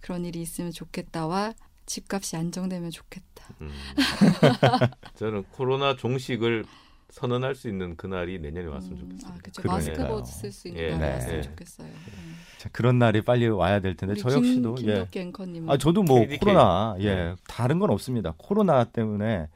그런 0.00 0.24
일이 0.24 0.40
있으면 0.42 0.70
좋겠다와 0.72 1.54
집값이 1.86 2.36
안정되면 2.36 2.90
좋겠다. 2.90 3.44
음. 3.60 3.70
저는 5.16 5.44
코로나 5.52 5.96
종식을 5.96 6.64
선언할 7.10 7.54
수 7.54 7.68
있는 7.68 7.96
그날이 7.96 8.40
내년에 8.40 8.66
왔으면 8.66 8.98
음, 8.98 9.18
좋겠습니다. 9.18 9.70
아. 9.70 9.74
마스크도 9.76 10.24
쓸수 10.24 10.68
있는 10.68 10.82
예, 10.82 10.90
날이 10.90 11.00
네. 11.00 11.12
왔으면 11.12 11.36
예. 11.36 11.42
좋겠어요. 11.42 11.86
음. 11.88 12.36
자, 12.58 12.68
그런 12.72 12.98
날이 12.98 13.22
빨리 13.22 13.46
와야 13.46 13.78
될 13.80 13.96
텐데 13.96 14.14
저 14.16 14.32
역시도 14.32 14.74
김, 14.74 14.88
예. 14.88 15.06
앵커님. 15.14 15.70
아 15.70 15.76
저도 15.78 16.02
뭐 16.02 16.20
KDK. 16.20 16.38
코로나 16.38 16.96
예 16.98 17.14
네. 17.14 17.34
다른 17.46 17.78
건 17.78 17.90
없습니다. 17.90 18.34
코로나 18.36 18.82
때문에 18.84 19.48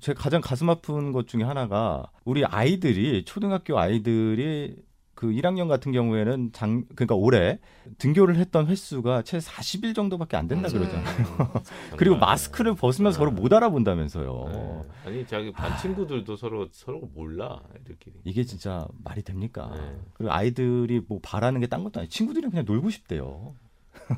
제 0.00 0.12
가장 0.12 0.40
가슴 0.40 0.68
아픈 0.70 1.12
것 1.12 1.28
중에 1.28 1.44
하나가 1.44 2.10
우리 2.24 2.44
아이들이 2.44 3.24
초등학교 3.24 3.78
아이들이 3.78 4.76
그 5.14 5.28
1학년 5.28 5.68
같은 5.68 5.92
경우에는 5.92 6.50
장 6.52 6.84
그러니까 6.94 7.14
올해 7.14 7.58
등교를 7.98 8.36
했던 8.36 8.66
횟수가 8.66 9.22
채 9.22 9.38
40일 9.38 9.94
정도밖에 9.94 10.36
안 10.36 10.48
된다. 10.48 10.68
그러잖아요. 10.68 11.04
그리고. 11.96 12.16
마스크를 12.16 12.74
벗으면 12.74 13.12
네. 13.12 13.16
서로 13.18 13.30
못 13.30 13.52
알아본다면서요. 13.52 14.48
네. 14.50 14.82
아니 15.04 15.26
자기 15.26 15.52
반 15.52 15.76
친구들도 15.78 16.36
서로 16.36 16.68
서로 16.72 17.10
몰라 17.14 17.60
애들끼리. 17.76 18.14
이게 18.24 18.44
진짜 18.44 18.86
말이 19.04 19.22
됩니까? 19.22 19.70
네. 19.74 19.96
그리고 20.14 20.32
아이들이 20.32 21.00
뭐 21.06 21.18
바라는 21.22 21.60
게 21.60 21.66
딴 21.66 21.82
것도 21.84 22.00
아니고 22.00 22.10
친구들이랑 22.10 22.50
그냥 22.50 22.64
놀고 22.66 22.90
싶대요. 22.90 23.54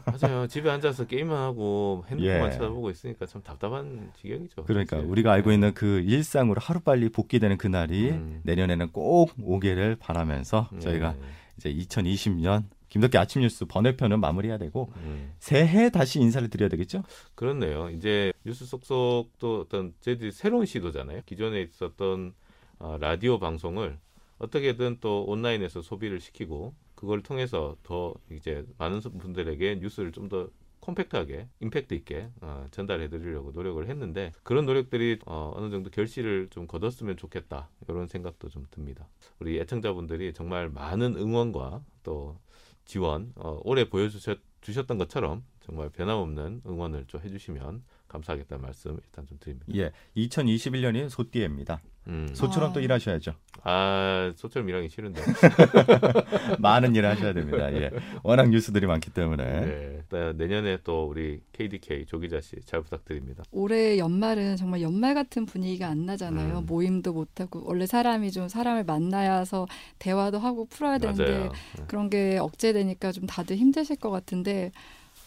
맞아요. 0.04 0.46
집에 0.46 0.70
앉아서 0.70 1.06
게임만 1.06 1.36
하고 1.36 2.04
핸드폰만 2.08 2.48
예. 2.48 2.52
쳐다보고 2.52 2.90
있으니까 2.90 3.26
참 3.26 3.42
답답한 3.42 4.10
지경이죠. 4.20 4.64
그러니까 4.64 4.96
사실. 4.96 5.10
우리가 5.10 5.32
알고 5.32 5.52
있는 5.52 5.74
그 5.74 6.00
일상으로 6.00 6.60
하루빨리 6.60 7.08
복귀되는 7.10 7.56
그날이 7.58 8.10
음. 8.10 8.40
내년에는 8.44 8.90
꼭 8.92 9.32
오기를 9.40 9.96
바라면서 9.96 10.68
저희가 10.80 11.12
네. 11.12 11.18
이제 11.56 11.72
2020년 11.72 12.64
김덕기 12.88 13.18
아침 13.18 13.42
뉴스 13.42 13.64
번외편은 13.64 14.20
마무리해야 14.20 14.58
되고 14.58 14.90
음. 14.98 15.34
새해 15.38 15.90
다시 15.90 16.20
인사를 16.20 16.48
드려야 16.48 16.68
되겠죠? 16.68 17.02
그렇네요. 17.34 17.90
이제 17.90 18.32
뉴스 18.44 18.64
속속도 18.64 19.62
어떤 19.66 19.92
저희들이 20.00 20.32
새로운 20.32 20.66
시도잖아요. 20.66 21.22
기존에 21.26 21.62
있었던 21.62 22.32
어, 22.78 22.96
라디오 23.00 23.38
방송을 23.38 23.98
어떻게든 24.38 24.98
또 25.00 25.24
온라인에서 25.24 25.82
소비를 25.82 26.20
시키고 26.20 26.74
그걸 26.96 27.22
통해서 27.22 27.76
더 27.84 28.14
이제 28.30 28.66
많은 28.78 29.00
분들에게 29.00 29.76
뉴스를 29.76 30.12
좀 30.12 30.28
더 30.28 30.50
컴팩트하게 30.86 31.48
임팩트 31.60 31.94
있게 31.94 32.30
어, 32.40 32.66
전달해 32.70 33.08
드리려고 33.08 33.50
노력을 33.50 33.84
했는데 33.88 34.32
그런 34.44 34.66
노력들이 34.66 35.18
어, 35.26 35.52
어느 35.56 35.70
정도 35.70 35.90
결실을 35.90 36.48
좀 36.50 36.66
거뒀으면 36.68 37.16
좋겠다 37.16 37.68
이런 37.88 38.06
생각도 38.06 38.48
좀 38.48 38.66
듭니다. 38.70 39.08
우리 39.40 39.58
애청자분들이 39.58 40.32
정말 40.32 40.68
많은 40.68 41.16
응원과 41.16 41.82
또 42.04 42.38
지원 42.84 43.32
어, 43.34 43.60
올해 43.64 43.88
보여주셨 43.88 44.38
주셨던 44.60 44.98
것처럼 44.98 45.44
정말 45.60 45.90
변함없는 45.90 46.62
응원을 46.66 47.06
좀 47.06 47.20
해주시면 47.20 47.82
감사하겠다는 48.08 48.62
말씀 48.62 48.96
일단 49.04 49.26
좀 49.26 49.38
드립니다. 49.40 49.66
예, 49.74 49.90
2021년이 50.16 51.08
소띠입니다. 51.08 51.80
음. 52.08 52.28
소처럼 52.34 52.70
아. 52.70 52.72
또 52.72 52.80
일하셔야죠. 52.80 53.34
아 53.64 54.32
소처럼 54.36 54.68
일하기 54.68 54.88
싫은데. 54.88 55.20
많은 56.60 56.94
일을 56.94 57.08
하셔야 57.10 57.32
됩니다. 57.32 57.72
예, 57.72 57.90
워낙 58.22 58.48
뉴스들이 58.48 58.86
많기 58.86 59.10
때문에 59.10 59.44
네. 59.44 60.02
또 60.08 60.32
내년에 60.32 60.78
또 60.84 61.06
우리 61.08 61.40
KDK 61.52 62.06
조기자 62.06 62.40
씨 62.40 62.56
잘 62.64 62.80
부탁드립니다. 62.82 63.42
올해 63.50 63.98
연말은 63.98 64.56
정말 64.56 64.82
연말 64.82 65.14
같은 65.14 65.46
분위기가 65.46 65.88
안 65.88 66.06
나잖아요. 66.06 66.58
음. 66.60 66.66
모임도 66.66 67.12
못 67.12 67.40
하고 67.40 67.62
원래 67.66 67.86
사람이 67.86 68.30
좀 68.30 68.48
사람을 68.48 68.84
만나야서 68.84 69.66
대화도 69.98 70.38
하고 70.38 70.66
풀어야 70.66 70.98
되는데 70.98 71.38
맞아요. 71.38 71.52
그런 71.88 72.08
게 72.10 72.38
억제되니까 72.38 73.12
좀 73.12 73.26
다들 73.26 73.56
힘드실 73.56 73.96
것 73.96 74.10
같은데 74.10 74.70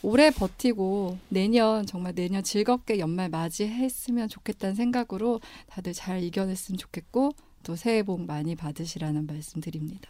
올해 0.01 0.31
버티고 0.31 1.17
내년 1.29 1.85
정말 1.85 2.13
내년 2.15 2.41
즐겁게 2.43 2.99
연말 2.99 3.29
맞이했으면 3.29 4.29
좋겠다는 4.29 4.75
생각으로 4.75 5.41
다들 5.67 5.93
잘 5.93 6.23
이겨냈으면 6.23 6.77
좋겠고 6.77 7.31
또 7.63 7.75
새해 7.75 8.03
복 8.03 8.21
많이 8.21 8.55
받으시라는 8.55 9.27
말씀드립니다. 9.27 10.09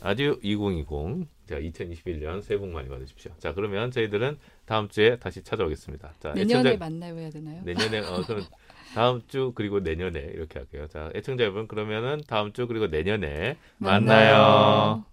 아디오 0.00 0.36
2020. 0.42 1.26
자, 1.48 1.58
2021년 1.58 2.42
새해 2.42 2.58
복 2.58 2.68
많이 2.68 2.90
받으십시오. 2.90 3.32
자, 3.38 3.54
그러면 3.54 3.90
저희들은 3.90 4.36
다음 4.66 4.86
주에 4.90 5.16
다시 5.18 5.42
찾아오겠습니다. 5.42 6.12
자, 6.20 6.34
내년에 6.34 6.72
애청자- 6.74 6.78
만나요 6.78 7.16
해야 7.16 7.30
되나요? 7.30 7.62
내년에 7.64 8.00
어 8.00 8.22
그럼 8.26 8.44
다음 8.94 9.22
주 9.28 9.52
그리고 9.54 9.80
내년에 9.80 10.20
이렇게 10.20 10.58
할게요. 10.58 10.86
자, 10.88 11.10
애청자 11.14 11.44
여러분 11.44 11.66
그러면은 11.66 12.20
다음 12.26 12.52
주 12.52 12.66
그리고 12.66 12.86
내년에 12.88 13.56
만나요. 13.78 15.04